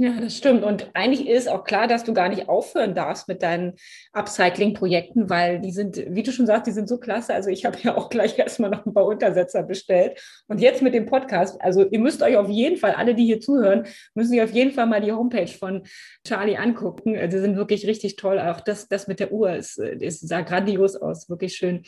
Ja, 0.00 0.18
das 0.18 0.38
stimmt. 0.38 0.64
Und 0.64 0.90
eigentlich 0.94 1.28
ist 1.28 1.46
auch 1.46 1.62
klar, 1.62 1.86
dass 1.86 2.04
du 2.04 2.14
gar 2.14 2.30
nicht 2.30 2.48
aufhören 2.48 2.94
darfst 2.94 3.28
mit 3.28 3.42
deinen 3.42 3.74
Upcycling-Projekten, 4.14 5.28
weil 5.28 5.60
die 5.60 5.72
sind, 5.72 6.02
wie 6.08 6.22
du 6.22 6.32
schon 6.32 6.46
sagst, 6.46 6.66
die 6.66 6.70
sind 6.70 6.88
so 6.88 6.96
klasse. 6.96 7.34
Also 7.34 7.50
ich 7.50 7.66
habe 7.66 7.76
ja 7.82 7.98
auch 7.98 8.08
gleich 8.08 8.38
erstmal 8.38 8.70
noch 8.70 8.86
ein 8.86 8.94
paar 8.94 9.04
Untersetzer 9.04 9.62
bestellt. 9.62 10.18
Und 10.48 10.58
jetzt 10.58 10.80
mit 10.80 10.94
dem 10.94 11.04
Podcast, 11.04 11.60
also 11.60 11.84
ihr 11.86 11.98
müsst 11.98 12.22
euch 12.22 12.38
auf 12.38 12.48
jeden 12.48 12.78
Fall, 12.78 12.92
alle, 12.92 13.14
die 13.14 13.26
hier 13.26 13.40
zuhören, 13.40 13.84
müssen 14.14 14.30
sich 14.30 14.40
auf 14.40 14.52
jeden 14.52 14.70
Fall 14.70 14.86
mal 14.86 15.02
die 15.02 15.12
Homepage 15.12 15.52
von 15.52 15.82
Charlie 16.26 16.56
angucken. 16.56 17.12
Die 17.12 17.38
sind 17.38 17.56
wirklich 17.56 17.86
richtig 17.86 18.16
toll. 18.16 18.40
Auch 18.40 18.62
das, 18.62 18.88
das 18.88 19.06
mit 19.06 19.20
der 19.20 19.32
Uhr 19.32 19.52
ist, 19.52 19.76
ist 19.76 20.26
sah 20.26 20.40
grandios 20.40 20.96
aus, 20.96 21.28
wirklich 21.28 21.56
schön. 21.56 21.82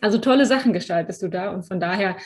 Also 0.00 0.18
tolle 0.18 0.46
Sachen 0.46 0.72
gestaltest 0.72 1.22
du 1.22 1.28
da 1.28 1.50
und 1.50 1.66
von 1.66 1.80
daher 1.80 2.16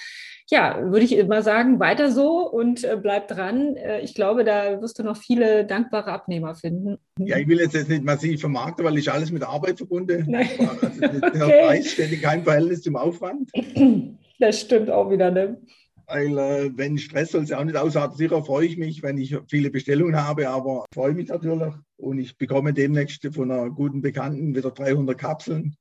ja, 0.51 0.79
würde 0.83 1.05
ich 1.05 1.17
immer 1.17 1.43
sagen, 1.43 1.81
weiter 1.81 2.11
so 2.11 2.49
und 2.51 2.85
äh, 2.85 2.99
bleib 3.01 3.29
dran. 3.29 3.77
Äh, 3.77 4.01
ich 4.01 4.15
glaube, 4.15 4.45
da 4.45 4.81
wirst 4.83 4.99
du 4.99 5.03
noch 5.03 5.17
viele 5.17 5.65
dankbare 5.65 6.13
Abnehmer 6.13 6.55
finden. 6.55 6.99
Ja, 7.19 7.39
ich 7.39 7.49
will 7.49 7.61
jetzt, 7.61 7.75
jetzt 7.75 7.89
nicht 7.89 8.05
massiv 8.05 8.41
vermarkten, 8.41 8.85
weil 8.85 8.99
ich 8.99 9.11
alles 9.11 9.31
mit 9.31 9.43
Arbeit 9.43 9.79
verbunden. 9.79 10.25
Nein. 10.29 10.49
Also, 10.59 11.01
der 11.01 11.23
okay. 11.47 11.67
Preis 11.67 11.93
steht 11.93 12.13
in 12.13 12.21
keinem 12.21 12.45
Verhältnis 12.45 12.83
zum 12.83 12.97
Aufwand. 12.97 13.51
Das 14.41 14.61
stimmt 14.61 14.91
auch 14.91 15.13
wieder, 15.13 15.31
ne? 15.31 15.63
Weil 16.09 16.37
äh, 16.37 16.71
wenn 16.75 16.99
Stress 16.99 17.31
soll 17.31 17.45
es 17.45 17.51
ja 17.51 17.61
auch 17.61 17.65
nicht 17.65 17.77
ausarten. 17.77 18.17
Sicher 18.19 18.43
freue 18.43 18.67
ich 18.67 18.77
mich, 18.77 19.05
wenn 19.05 19.17
ich 19.17 19.37
viele 19.49 19.71
Bestellungen 19.71 20.17
habe, 20.17 20.49
aber 20.49 20.85
freue 20.93 21.15
mich 21.15 21.29
natürlich. 21.29 21.73
Und 21.97 22.19
ich 22.19 22.37
bekomme 22.37 22.75
demnächst 22.75 23.25
von 23.33 23.53
einer 23.53 23.71
guten 23.71 24.03
Bekannten 24.03 24.57
wieder 24.57 24.73
300 24.73 25.17
Kapseln. 25.17 25.77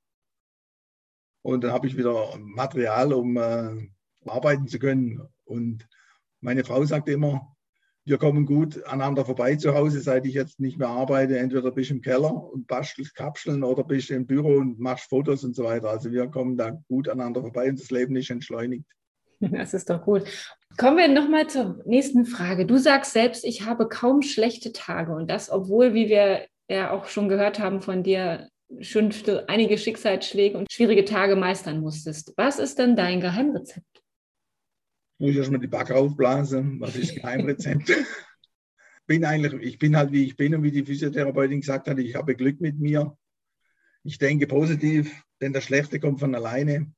Und 1.44 1.62
dann 1.62 1.72
habe 1.72 1.86
ich 1.86 1.96
wieder 1.96 2.38
Material, 2.38 3.12
um 3.12 3.36
äh, 3.36 3.88
arbeiten 4.24 4.66
zu 4.66 4.78
können. 4.78 5.20
Und 5.44 5.86
meine 6.40 6.64
Frau 6.64 6.82
sagte 6.86 7.12
immer, 7.12 7.54
wir 8.06 8.16
kommen 8.16 8.46
gut 8.46 8.82
aneinander 8.84 9.26
vorbei 9.26 9.54
zu 9.56 9.74
Hause, 9.74 10.00
seit 10.00 10.24
ich 10.24 10.32
jetzt 10.32 10.58
nicht 10.58 10.78
mehr 10.78 10.88
arbeite. 10.88 11.38
Entweder 11.38 11.70
bist 11.70 11.90
du 11.90 11.94
im 11.94 12.00
Keller 12.00 12.34
und 12.34 12.66
bastelst 12.66 13.14
Kapseln 13.14 13.62
oder 13.62 13.84
bist 13.84 14.08
du 14.08 14.14
im 14.14 14.26
Büro 14.26 14.56
und 14.56 14.80
machst 14.80 15.10
Fotos 15.10 15.44
und 15.44 15.54
so 15.54 15.64
weiter. 15.64 15.90
Also 15.90 16.10
wir 16.10 16.28
kommen 16.28 16.56
da 16.56 16.70
gut 16.88 17.10
aneinander 17.10 17.42
vorbei 17.42 17.68
und 17.68 17.78
das 17.78 17.90
Leben 17.90 18.16
ist 18.16 18.30
entschleunigt. 18.30 18.86
Das 19.40 19.74
ist 19.74 19.90
doch 19.90 20.02
gut. 20.02 20.22
Kommen 20.78 20.96
wir 20.96 21.08
nochmal 21.08 21.46
zur 21.48 21.82
nächsten 21.84 22.24
Frage. 22.24 22.64
Du 22.64 22.78
sagst 22.78 23.12
selbst, 23.12 23.44
ich 23.44 23.66
habe 23.66 23.86
kaum 23.86 24.22
schlechte 24.22 24.72
Tage 24.72 25.14
und 25.14 25.30
das, 25.30 25.50
obwohl, 25.50 25.92
wie 25.92 26.08
wir 26.08 26.46
ja 26.70 26.90
auch 26.92 27.08
schon 27.08 27.28
gehört 27.28 27.58
haben 27.58 27.82
von 27.82 28.02
dir, 28.02 28.48
schon 28.80 29.12
einige 29.46 29.78
Schicksalsschläge 29.78 30.58
und 30.58 30.72
schwierige 30.72 31.04
Tage 31.04 31.36
meistern 31.36 31.80
musstest. 31.80 32.32
Was 32.36 32.58
ist 32.58 32.78
denn 32.78 32.96
dein 32.96 33.20
Geheimrezept? 33.20 33.94
muss 35.18 35.30
ich 35.30 35.36
erstmal 35.36 35.60
die 35.60 35.66
Backe 35.66 35.96
aufblasen. 35.96 36.80
Was 36.80 36.96
ist 36.96 37.14
Geheimrezept? 37.16 37.90
bin 39.06 39.24
eigentlich, 39.24 39.54
ich 39.62 39.78
bin 39.78 39.96
halt 39.96 40.12
wie 40.12 40.24
ich 40.24 40.36
bin 40.36 40.54
und 40.54 40.62
wie 40.62 40.70
die 40.70 40.84
Physiotherapeutin 40.84 41.60
gesagt 41.60 41.88
hat, 41.88 41.98
ich 41.98 42.14
habe 42.14 42.34
Glück 42.34 42.60
mit 42.60 42.78
mir. 42.78 43.16
Ich 44.02 44.18
denke 44.18 44.46
positiv, 44.46 45.24
denn 45.40 45.52
das 45.52 45.64
Schlechte 45.64 46.00
kommt 46.00 46.20
von 46.20 46.34
alleine. 46.34 46.92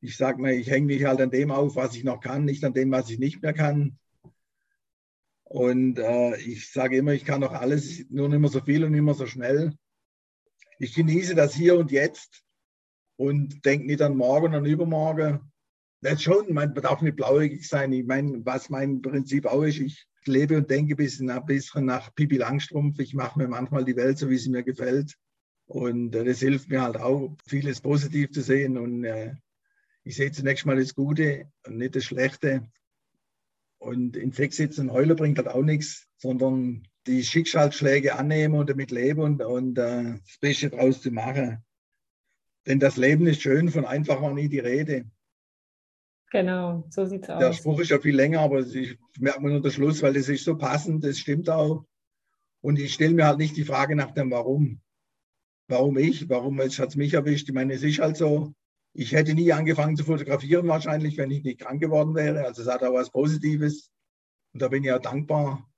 Ich 0.00 0.16
sage 0.16 0.40
mir, 0.40 0.52
ich 0.52 0.70
hänge 0.70 0.86
mich 0.86 1.04
halt 1.04 1.20
an 1.20 1.30
dem 1.30 1.50
auf, 1.50 1.76
was 1.76 1.96
ich 1.96 2.04
noch 2.04 2.20
kann, 2.20 2.44
nicht 2.44 2.64
an 2.64 2.74
dem, 2.74 2.90
was 2.90 3.10
ich 3.10 3.18
nicht 3.18 3.42
mehr 3.42 3.54
kann. 3.54 3.98
Und 5.44 5.98
äh, 5.98 6.36
ich 6.36 6.70
sage 6.70 6.96
immer, 6.96 7.12
ich 7.12 7.24
kann 7.24 7.40
noch 7.40 7.52
alles, 7.52 8.04
nur 8.10 8.28
nicht 8.28 8.40
mehr 8.40 8.50
so 8.50 8.60
viel 8.60 8.84
und 8.84 8.92
nicht 8.92 9.02
mehr 9.02 9.14
so 9.14 9.26
schnell. 9.26 9.72
Ich 10.78 10.94
genieße 10.94 11.34
das 11.34 11.54
hier 11.54 11.78
und 11.78 11.90
jetzt 11.90 12.42
und 13.16 13.64
denke 13.64 13.86
nicht 13.86 14.02
an 14.02 14.16
morgen 14.16 14.54
und 14.54 14.64
übermorgen. 14.64 15.52
Das 16.00 16.22
schon, 16.22 16.52
man 16.52 16.74
darf 16.74 17.00
nicht 17.00 17.16
blauäugig 17.16 17.66
sein. 17.66 17.92
Ich 17.92 18.04
meine, 18.04 18.44
was 18.44 18.68
mein 18.68 19.00
Prinzip 19.00 19.46
auch 19.46 19.62
ist, 19.62 19.78
ich 19.78 20.06
lebe 20.26 20.56
und 20.56 20.70
denke 20.70 20.94
ein 20.94 20.96
bisschen, 20.96 21.30
ein 21.30 21.44
bisschen 21.46 21.86
nach 21.86 22.14
Pipi 22.14 22.36
Langstrumpf. 22.36 22.98
Ich 22.98 23.14
mache 23.14 23.38
mir 23.38 23.48
manchmal 23.48 23.84
die 23.84 23.96
Welt 23.96 24.18
so, 24.18 24.28
wie 24.28 24.36
sie 24.36 24.50
mir 24.50 24.62
gefällt. 24.62 25.14
Und 25.66 26.14
äh, 26.14 26.24
das 26.24 26.40
hilft 26.40 26.68
mir 26.68 26.82
halt 26.82 26.96
auch, 26.96 27.36
vieles 27.46 27.80
positiv 27.80 28.30
zu 28.32 28.42
sehen. 28.42 28.76
Und 28.76 29.04
äh, 29.04 29.34
ich 30.02 30.16
sehe 30.16 30.30
zunächst 30.30 30.66
mal 30.66 30.76
das 30.76 30.94
Gute 30.94 31.50
und 31.66 31.78
nicht 31.78 31.96
das 31.96 32.04
Schlechte. 32.04 32.70
Und 33.78 34.16
in 34.16 34.32
Sex 34.32 34.56
sitzen 34.56 34.88
und 34.88 34.94
heulen 34.94 35.16
bringt 35.16 35.38
halt 35.38 35.48
auch 35.48 35.62
nichts, 35.62 36.06
sondern 36.18 36.86
die 37.06 37.22
Schicksalsschläge 37.22 38.16
annehmen 38.16 38.54
und 38.54 38.70
damit 38.70 38.90
leben 38.90 39.20
und, 39.20 39.42
und 39.42 39.78
äh, 39.78 40.18
das 40.18 40.38
Beste 40.40 40.70
draus 40.70 41.02
zu 41.02 41.10
machen. 41.10 41.62
Denn 42.66 42.80
das 42.80 42.96
Leben 42.96 43.26
ist 43.26 43.42
schön, 43.42 43.68
von 43.68 43.84
einfach 43.84 44.22
war 44.22 44.32
nie 44.32 44.48
die 44.48 44.60
Rede. 44.60 45.04
Genau, 46.30 46.84
so 46.90 47.04
sieht 47.04 47.24
es 47.24 47.30
aus. 47.30 47.38
Der 47.38 47.52
Spruch 47.52 47.80
ist 47.80 47.90
ja 47.90 48.00
viel 48.00 48.16
länger, 48.16 48.40
aber 48.40 48.60
ich 48.60 48.98
merke 49.18 49.40
mir 49.42 49.50
nur 49.50 49.62
den 49.62 49.70
Schluss, 49.70 50.02
weil 50.02 50.14
das 50.14 50.28
ist 50.28 50.44
so 50.44 50.56
passend, 50.56 51.04
das 51.04 51.18
stimmt 51.18 51.48
auch. 51.50 51.84
Und 52.60 52.78
ich 52.78 52.94
stelle 52.94 53.14
mir 53.14 53.26
halt 53.26 53.38
nicht 53.38 53.56
die 53.56 53.64
Frage 53.64 53.94
nach 53.94 54.12
dem 54.12 54.30
Warum. 54.30 54.80
Warum 55.68 55.96
ich? 55.98 56.28
Warum 56.28 56.58
hat 56.58 56.70
es 56.70 56.96
mich 56.96 57.14
erwischt? 57.14 57.48
Ich 57.48 57.54
meine, 57.54 57.74
es 57.74 57.82
ist 57.82 58.00
halt 58.00 58.16
so, 58.16 58.54
ich 58.94 59.12
hätte 59.12 59.34
nie 59.34 59.52
angefangen 59.52 59.96
zu 59.96 60.04
fotografieren 60.04 60.66
wahrscheinlich, 60.66 61.18
wenn 61.18 61.30
ich 61.30 61.42
nicht 61.42 61.60
krank 61.60 61.80
geworden 61.80 62.14
wäre. 62.14 62.44
Also 62.44 62.62
es 62.62 62.68
hat 62.68 62.82
auch 62.82 62.94
was 62.94 63.10
Positives. 63.10 63.90
Und 64.52 64.62
da 64.62 64.68
bin 64.68 64.82
ich 64.82 64.88
ja 64.88 64.98
dankbar. 64.98 65.68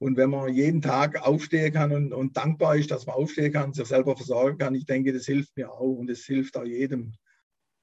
Und 0.00 0.16
wenn 0.16 0.30
man 0.30 0.52
jeden 0.54 0.80
Tag 0.80 1.20
aufstehen 1.26 1.74
kann 1.74 1.92
und, 1.92 2.14
und 2.14 2.34
dankbar 2.34 2.74
ist, 2.74 2.90
dass 2.90 3.04
man 3.04 3.16
aufstehen 3.16 3.52
kann, 3.52 3.74
sich 3.74 3.86
selber 3.86 4.16
versorgen 4.16 4.56
kann, 4.56 4.74
ich 4.74 4.86
denke, 4.86 5.12
das 5.12 5.26
hilft 5.26 5.54
mir 5.58 5.70
auch 5.70 5.92
und 5.92 6.08
es 6.08 6.24
hilft 6.24 6.56
auch 6.56 6.64
jedem. 6.64 7.12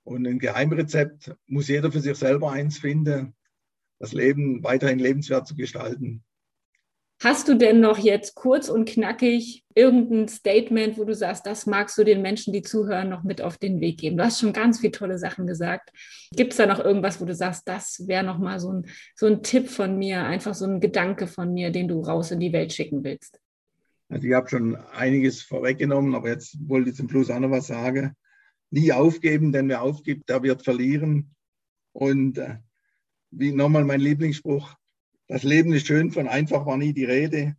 Und 0.03 0.25
ein 0.25 0.39
Geheimrezept 0.39 1.35
muss 1.45 1.67
jeder 1.67 1.91
für 1.91 1.99
sich 1.99 2.17
selber 2.17 2.51
eins 2.51 2.79
finden, 2.79 3.35
das 3.99 4.13
Leben 4.13 4.63
weiterhin 4.63 4.97
lebenswert 4.97 5.47
zu 5.47 5.55
gestalten. 5.55 6.23
Hast 7.19 7.47
du 7.47 7.55
denn 7.55 7.79
noch 7.79 7.97
jetzt 7.97 8.35
kurz 8.35 8.69
und 8.69 8.87
knackig 8.87 9.63
irgendein 9.73 10.27
Statement, 10.27 10.99
wo 10.99 11.03
du 11.03 11.15
sagst, 11.15 11.47
das 11.47 11.65
magst 11.65 11.97
du 11.97 12.03
den 12.03 12.21
Menschen, 12.21 12.53
die 12.53 12.61
zuhören, 12.61 13.09
noch 13.09 13.23
mit 13.23 13.41
auf 13.41 13.57
den 13.57 13.81
Weg 13.81 13.99
geben? 13.99 14.17
Du 14.17 14.23
hast 14.23 14.39
schon 14.39 14.53
ganz 14.53 14.79
viele 14.81 14.91
tolle 14.91 15.17
Sachen 15.17 15.47
gesagt. 15.47 15.89
Gibt 16.31 16.51
es 16.51 16.57
da 16.57 16.67
noch 16.67 16.79
irgendwas, 16.79 17.19
wo 17.19 17.25
du 17.25 17.33
sagst, 17.33 17.67
das 17.67 18.07
wäre 18.07 18.23
noch 18.23 18.37
mal 18.37 18.59
so 18.59 18.71
ein, 18.71 18.85
so 19.15 19.25
ein 19.25 19.41
Tipp 19.41 19.67
von 19.67 19.97
mir, 19.97 20.25
einfach 20.25 20.53
so 20.53 20.65
ein 20.65 20.79
Gedanke 20.79 21.25
von 21.25 21.53
mir, 21.53 21.71
den 21.71 21.87
du 21.87 22.01
raus 22.01 22.29
in 22.29 22.39
die 22.39 22.53
Welt 22.53 22.71
schicken 22.71 23.03
willst? 23.03 23.39
Also 24.09 24.27
ich 24.27 24.33
habe 24.33 24.47
schon 24.47 24.75
einiges 24.75 25.41
vorweggenommen, 25.41 26.13
aber 26.13 26.29
jetzt 26.29 26.57
wollte 26.67 26.91
ich 26.91 26.95
zum 26.95 27.09
Schluss 27.09 27.31
auch 27.31 27.39
noch 27.39 27.51
was 27.51 27.67
sagen. 27.67 28.13
Nie 28.69 28.93
aufgeben, 28.93 29.51
denn 29.51 29.69
wer 29.69 29.81
aufgibt, 29.81 30.29
der 30.29 30.43
wird 30.43 30.63
verlieren. 30.63 31.33
Und 31.93 32.37
äh, 32.37 32.57
wie 33.31 33.53
nochmal 33.53 33.85
mein 33.85 34.01
Lieblingsspruch, 34.01 34.75
das 35.27 35.43
Leben 35.43 35.73
ist 35.73 35.87
schön, 35.87 36.11
von 36.11 36.27
einfach 36.27 36.65
war 36.65 36.77
nie 36.77 36.93
die 36.93 37.05
Rede, 37.05 37.55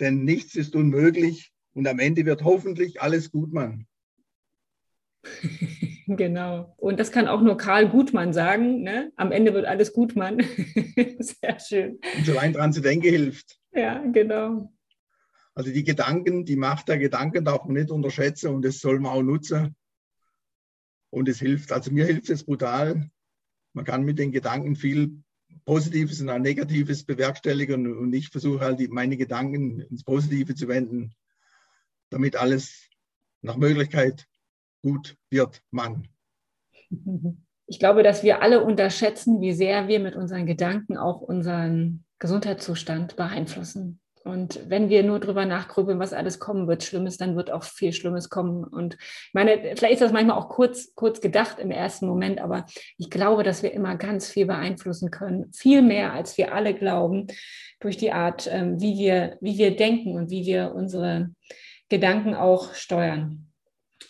denn 0.00 0.24
nichts 0.24 0.54
ist 0.54 0.74
unmöglich 0.74 1.52
und 1.74 1.86
am 1.86 1.98
Ende 1.98 2.24
wird 2.24 2.44
hoffentlich 2.44 3.00
alles 3.02 3.30
gut, 3.30 3.52
Mann. 3.52 3.86
Genau. 6.10 6.74
Und 6.78 6.98
das 6.98 7.12
kann 7.12 7.28
auch 7.28 7.42
nur 7.42 7.58
Karl 7.58 7.90
Gutmann 7.90 8.32
sagen. 8.32 8.80
Ne? 8.80 9.12
Am 9.16 9.30
Ende 9.30 9.52
wird 9.52 9.66
alles 9.66 9.92
gut, 9.92 10.16
Mann. 10.16 10.38
Sehr 11.18 11.60
schön. 11.60 12.00
Und 12.16 12.24
so 12.24 12.32
allein 12.32 12.54
dran 12.54 12.72
zu 12.72 12.80
denken 12.80 13.10
hilft. 13.10 13.60
Ja, 13.72 14.02
genau. 14.10 14.72
Also 15.54 15.70
die 15.70 15.84
Gedanken, 15.84 16.46
die 16.46 16.56
Macht 16.56 16.88
der 16.88 16.96
Gedanken 16.96 17.44
darf 17.44 17.64
man 17.64 17.74
nicht 17.74 17.90
unterschätzen 17.90 18.54
und 18.54 18.64
das 18.64 18.78
soll 18.78 19.00
man 19.00 19.12
auch 19.12 19.22
nutzen. 19.22 19.76
Und 21.10 21.28
es 21.28 21.40
hilft. 21.40 21.72
Also 21.72 21.90
mir 21.90 22.06
hilft 22.06 22.30
es 22.30 22.44
brutal. 22.44 23.10
Man 23.74 23.84
kann 23.84 24.04
mit 24.04 24.18
den 24.18 24.32
Gedanken 24.32 24.76
viel 24.76 25.22
Positives 25.68 26.22
und 26.22 26.30
auch 26.30 26.38
Negatives 26.38 27.04
bewerkstelligen 27.04 27.94
und 27.94 28.14
ich 28.14 28.30
versuche 28.30 28.60
halt 28.60 28.90
meine 28.90 29.18
Gedanken 29.18 29.80
ins 29.80 30.02
Positive 30.02 30.54
zu 30.54 30.66
wenden, 30.66 31.12
damit 32.08 32.36
alles 32.36 32.88
nach 33.42 33.58
Möglichkeit 33.58 34.26
gut 34.82 35.18
wird, 35.28 35.62
Mann. 35.70 36.08
Ich 37.66 37.78
glaube, 37.78 38.02
dass 38.02 38.22
wir 38.22 38.40
alle 38.40 38.64
unterschätzen, 38.64 39.42
wie 39.42 39.52
sehr 39.52 39.88
wir 39.88 40.00
mit 40.00 40.16
unseren 40.16 40.46
Gedanken 40.46 40.96
auch 40.96 41.20
unseren 41.20 42.02
Gesundheitszustand 42.18 43.16
beeinflussen. 43.16 44.00
Und 44.24 44.60
wenn 44.68 44.88
wir 44.88 45.02
nur 45.02 45.20
drüber 45.20 45.46
nachgrübeln, 45.46 45.98
was 45.98 46.12
alles 46.12 46.38
kommen 46.38 46.68
wird, 46.68 46.82
Schlimmes, 46.82 47.16
dann 47.16 47.36
wird 47.36 47.50
auch 47.50 47.64
viel 47.64 47.92
Schlimmes 47.92 48.28
kommen. 48.28 48.64
Und 48.64 48.94
ich 48.94 49.34
meine, 49.34 49.58
vielleicht 49.76 49.94
ist 49.94 50.02
das 50.02 50.12
manchmal 50.12 50.38
auch 50.38 50.48
kurz, 50.48 50.94
kurz 50.94 51.20
gedacht 51.20 51.58
im 51.58 51.70
ersten 51.70 52.06
Moment, 52.06 52.40
aber 52.40 52.66
ich 52.96 53.10
glaube, 53.10 53.42
dass 53.42 53.62
wir 53.62 53.72
immer 53.72 53.96
ganz 53.96 54.28
viel 54.28 54.46
beeinflussen 54.46 55.10
können. 55.10 55.52
Viel 55.52 55.82
mehr, 55.82 56.12
als 56.12 56.38
wir 56.38 56.54
alle 56.54 56.74
glauben, 56.74 57.26
durch 57.80 57.96
die 57.96 58.12
Art, 58.12 58.48
ähm, 58.50 58.80
wie 58.80 58.98
wir, 58.98 59.38
wie 59.40 59.58
wir 59.58 59.76
denken 59.76 60.16
und 60.16 60.30
wie 60.30 60.46
wir 60.46 60.74
unsere 60.74 61.30
Gedanken 61.88 62.34
auch 62.34 62.74
steuern. 62.74 63.47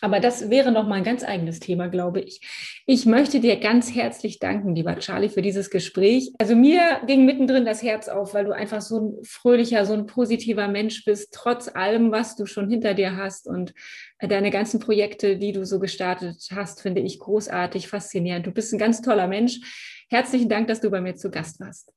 Aber 0.01 0.21
das 0.21 0.51
wäre 0.51 0.71
noch 0.71 0.87
mal 0.87 0.97
ein 0.97 1.05
ganz 1.05 1.25
eigenes 1.25 1.61
Thema, 1.61 1.89
glaube 1.89 2.21
ich. 2.21 2.41
Ich 2.87 3.07
möchte 3.07 3.41
dir 3.41 3.59
ganz 3.59 3.95
herzlich 3.95 4.39
danken, 4.39 4.75
lieber 4.75 4.97
Charlie, 4.99 5.29
für 5.29 5.43
dieses 5.43 5.71
Gespräch. 5.71 6.33
Also 6.39 6.55
mir 6.55 7.01
ging 7.07 7.25
mittendrin 7.25 7.65
das 7.65 7.83
Herz 7.83 8.09
auf, 8.09 8.35
weil 8.35 8.45
du 8.45 8.53
einfach 8.53 8.81
so 8.81 9.01
ein 9.01 9.25
fröhlicher, 9.25 9.85
so 9.87 9.95
ein 9.95 10.07
positiver 10.07 10.69
Mensch 10.69 11.05
bist, 11.05 11.33
trotz 11.33 11.69
allem, 11.75 12.13
was 12.13 12.37
du 12.37 12.47
schon 12.47 12.71
hinter 12.71 12.95
dir 12.95 13.17
hast 13.17 13.47
und 13.47 13.75
deine 14.21 14.51
ganzen 14.51 14.79
Projekte, 14.79 15.37
die 15.37 15.53
du 15.53 15.67
so 15.67 15.79
gestartet 15.79 16.49
hast, 16.55 16.81
finde 16.81 17.01
ich 17.01 17.19
großartig, 17.19 17.89
faszinierend. 17.89 18.47
Du 18.47 18.53
bist 18.53 18.73
ein 18.73 18.79
ganz 18.79 19.03
toller 19.03 19.27
Mensch. 19.27 19.61
Herzlichen 20.09 20.49
Dank, 20.49 20.69
dass 20.69 20.81
du 20.81 20.91
bei 20.91 21.01
mir 21.01 21.17
zu 21.17 21.31
Gast 21.31 21.61
warst. 21.61 21.93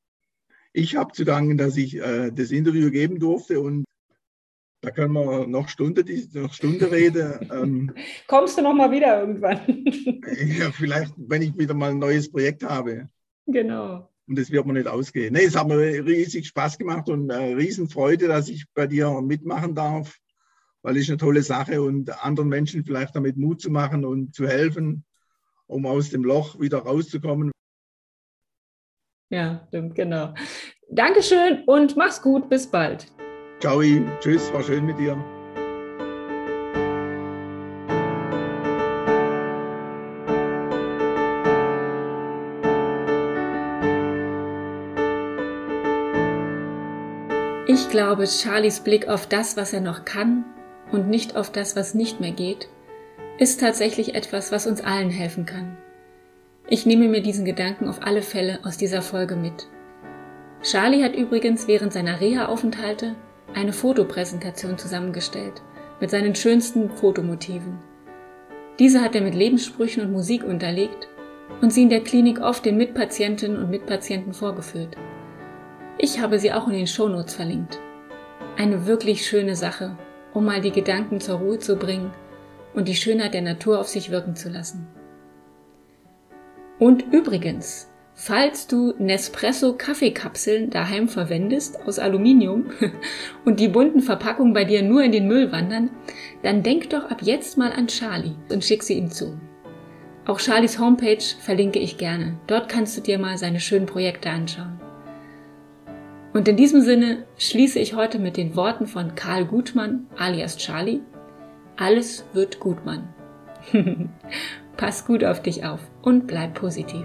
Ich 0.74 0.96
habe 0.96 1.12
zu 1.14 1.26
danken, 1.26 1.58
dass 1.58 1.78
ich 1.78 1.98
äh, 1.98 2.32
das 2.32 2.52
Interview 2.52 2.90
geben 2.92 3.20
durfte 3.20 3.60
und 3.60 3.84
da 4.82 4.90
können 4.90 5.14
wir 5.14 5.48
noch 5.48 5.70
Stunde, 5.70 6.04
noch 6.34 6.54
Stunde 6.54 6.92
reden. 6.92 7.50
Ähm, 7.52 7.96
Kommst 8.28 8.58
du 8.58 8.64
noch 8.64 8.74
mal 8.74 8.92
wieder 8.92 9.22
irgendwann? 9.22 9.60
ja, 10.60 10.72
vielleicht, 10.72 11.14
wenn 11.18 11.44
ich 11.44 11.58
wieder 11.58 11.76
mal 11.76 11.92
ein 11.92 12.00
neues 12.00 12.32
Projekt 12.32 12.64
habe. 12.64 13.10
Genau. 13.46 14.10
Und 14.28 14.40
das 14.40 14.50
wird 14.50 14.66
mir 14.66 14.74
nicht 14.74 14.88
ausgehen. 14.88 15.34
Nee, 15.34 15.46
es 15.46 15.56
hat 15.56 15.68
mir 15.68 15.78
riesig 15.78 16.48
Spaß 16.48 16.78
gemacht 16.78 17.10
und 17.10 17.30
äh, 17.30 17.54
Riesenfreude, 17.54 18.28
dass 18.28 18.50
ich 18.50 18.66
bei 18.74 18.88
dir 18.88 19.22
mitmachen 19.22 19.76
darf, 19.76 20.18
weil 20.82 20.98
es 20.98 21.10
eine 21.10 21.18
tolle 21.18 21.44
Sache 21.44 21.82
und 21.82 22.24
anderen 22.24 22.50
Menschen 22.50 22.84
vielleicht 22.84 23.16
damit 23.16 23.38
Mut 23.38 23.62
zu 23.62 23.70
machen 23.70 24.04
und 24.04 24.34
zu 24.34 24.48
helfen, 24.48 25.06
um 25.68 25.86
aus 25.86 26.10
dem 26.10 26.24
Loch 26.24 26.60
wieder 26.60 26.80
rauszukommen. 26.80 27.52
Ja, 29.30 29.64
stimmt, 29.68 29.96
genau. 29.96 30.34
Dankeschön 30.90 31.64
und 31.66 31.96
mach's 31.96 32.22
gut. 32.22 32.50
Bis 32.50 32.68
bald. 32.68 33.08
Ciao, 33.62 33.80
tschüss, 34.20 34.52
war 34.54 34.64
schön 34.64 34.88
mit 34.88 34.98
dir. 34.98 35.16
Ich 47.68 47.88
glaube, 47.92 48.26
Charlies 48.26 48.80
Blick 48.80 49.08
auf 49.08 49.28
das, 49.28 49.56
was 49.58 49.74
er 49.74 49.82
noch 49.82 50.06
kann 50.06 50.44
und 50.92 51.08
nicht 51.08 51.36
auf 51.36 51.52
das, 51.52 51.76
was 51.76 51.94
nicht 51.94 52.20
mehr 52.20 52.32
geht, 52.32 52.68
ist 53.38 53.60
tatsächlich 53.60 54.16
etwas, 54.16 54.52
was 54.52 54.66
uns 54.66 54.82
allen 54.82 55.12
helfen 55.12 55.46
kann. 55.46 55.78
Ich 56.68 56.88
nehme 56.88 57.08
mir 57.10 57.22
diesen 57.22 57.46
Gedanken 57.46 57.88
auf 57.88 58.02
alle 58.02 58.24
Fälle 58.24 58.58
aus 58.64 58.78
dieser 58.78 59.04
Folge 59.04 59.36
mit. 59.36 59.68
Charlie 60.64 61.04
hat 61.04 61.16
übrigens 61.16 61.68
während 61.68 61.94
seiner 61.94 62.20
Reha-Aufenthalte 62.22 63.16
eine 63.54 63.74
Fotopräsentation 63.74 64.78
zusammengestellt 64.78 65.62
mit 66.00 66.10
seinen 66.10 66.36
schönsten 66.36 66.90
Fotomotiven. 66.90 67.80
Diese 68.80 69.02
hat 69.02 69.16
er 69.16 69.22
mit 69.22 69.36
Lebenssprüchen 69.36 70.04
und 70.04 70.12
Musik 70.12 70.44
unterlegt 70.44 71.08
und 71.62 71.72
sie 71.72 71.84
in 71.84 71.90
der 71.90 72.02
Klinik 72.02 72.40
oft 72.40 72.66
den 72.66 72.78
Mitpatientinnen 72.78 73.62
und 73.62 73.70
Mitpatienten 73.70 74.34
vorgeführt. 74.34 74.96
Ich 75.98 76.20
habe 76.20 76.40
sie 76.40 76.52
auch 76.54 76.68
in 76.68 76.74
den 76.74 76.88
Shownotes 76.88 77.36
verlinkt. 77.36 77.80
Eine 78.58 78.88
wirklich 78.88 79.26
schöne 79.26 79.56
Sache, 79.56 79.98
um 80.34 80.46
mal 80.46 80.62
die 80.62 80.72
Gedanken 80.72 81.20
zur 81.20 81.40
Ruhe 81.40 81.60
zu 81.60 81.76
bringen 81.76 82.12
und 82.74 82.88
die 82.88 82.96
Schönheit 82.96 83.34
der 83.34 83.42
Natur 83.42 83.80
auf 83.80 83.88
sich 83.88 84.10
wirken 84.10 84.36
zu 84.36 84.50
lassen. 84.50 84.88
Und 86.80 87.14
übrigens, 87.14 87.91
Falls 88.24 88.68
du 88.68 88.94
Nespresso 89.00 89.74
Kaffeekapseln 89.74 90.70
daheim 90.70 91.08
verwendest 91.08 91.80
aus 91.88 91.98
Aluminium 91.98 92.68
und 93.46 93.60
die 93.60 93.68
bunten 93.68 94.02
Verpackungen 94.02 94.54
bei 94.54 94.64
dir 94.64 94.84
nur 94.84 95.02
in 95.02 95.12
den 95.12 95.28
Müll 95.28 95.52
wandern, 95.52 95.90
dann 96.44 96.62
denk 96.62 96.92
doch 96.92 97.10
ab 97.10 97.24
jetzt 97.24 97.58
mal 97.58 97.72
an 97.72 97.88
Charlie 97.88 98.36
und 98.52 98.64
schick 98.64 98.84
sie 98.84 98.94
ihm 98.94 99.10
zu. 99.10 99.40
Auch 100.28 100.40
Charlies 100.40 100.78
Homepage 100.78 101.24
verlinke 101.40 101.80
ich 101.80 101.98
gerne. 101.98 102.38
Dort 102.46 102.70
kannst 102.70 102.96
du 102.96 103.02
dir 103.02 103.18
mal 103.18 103.40
seine 103.40 103.60
schönen 103.60 103.88
Projekte 103.88 104.30
anschauen. 104.30 104.80
Und 106.32 106.48
in 106.48 106.58
diesem 106.58 106.82
Sinne 106.82 107.26
schließe 107.40 107.80
ich 107.80 107.96
heute 107.96 108.20
mit 108.20 108.38
den 108.38 108.56
Worten 108.56 108.86
von 108.86 109.16
Karl 109.16 109.46
Gutmann 109.46 110.06
alias 110.16 110.58
Charlie. 110.58 111.00
Alles 111.76 112.24
wird 112.34 112.60
gut, 112.60 112.86
Mann. 112.86 113.10
Pass 114.78 115.08
gut 115.08 115.24
auf 115.24 115.42
dich 115.42 115.66
auf 115.66 115.80
und 116.04 116.28
bleib 116.28 116.54
positiv. 116.54 117.04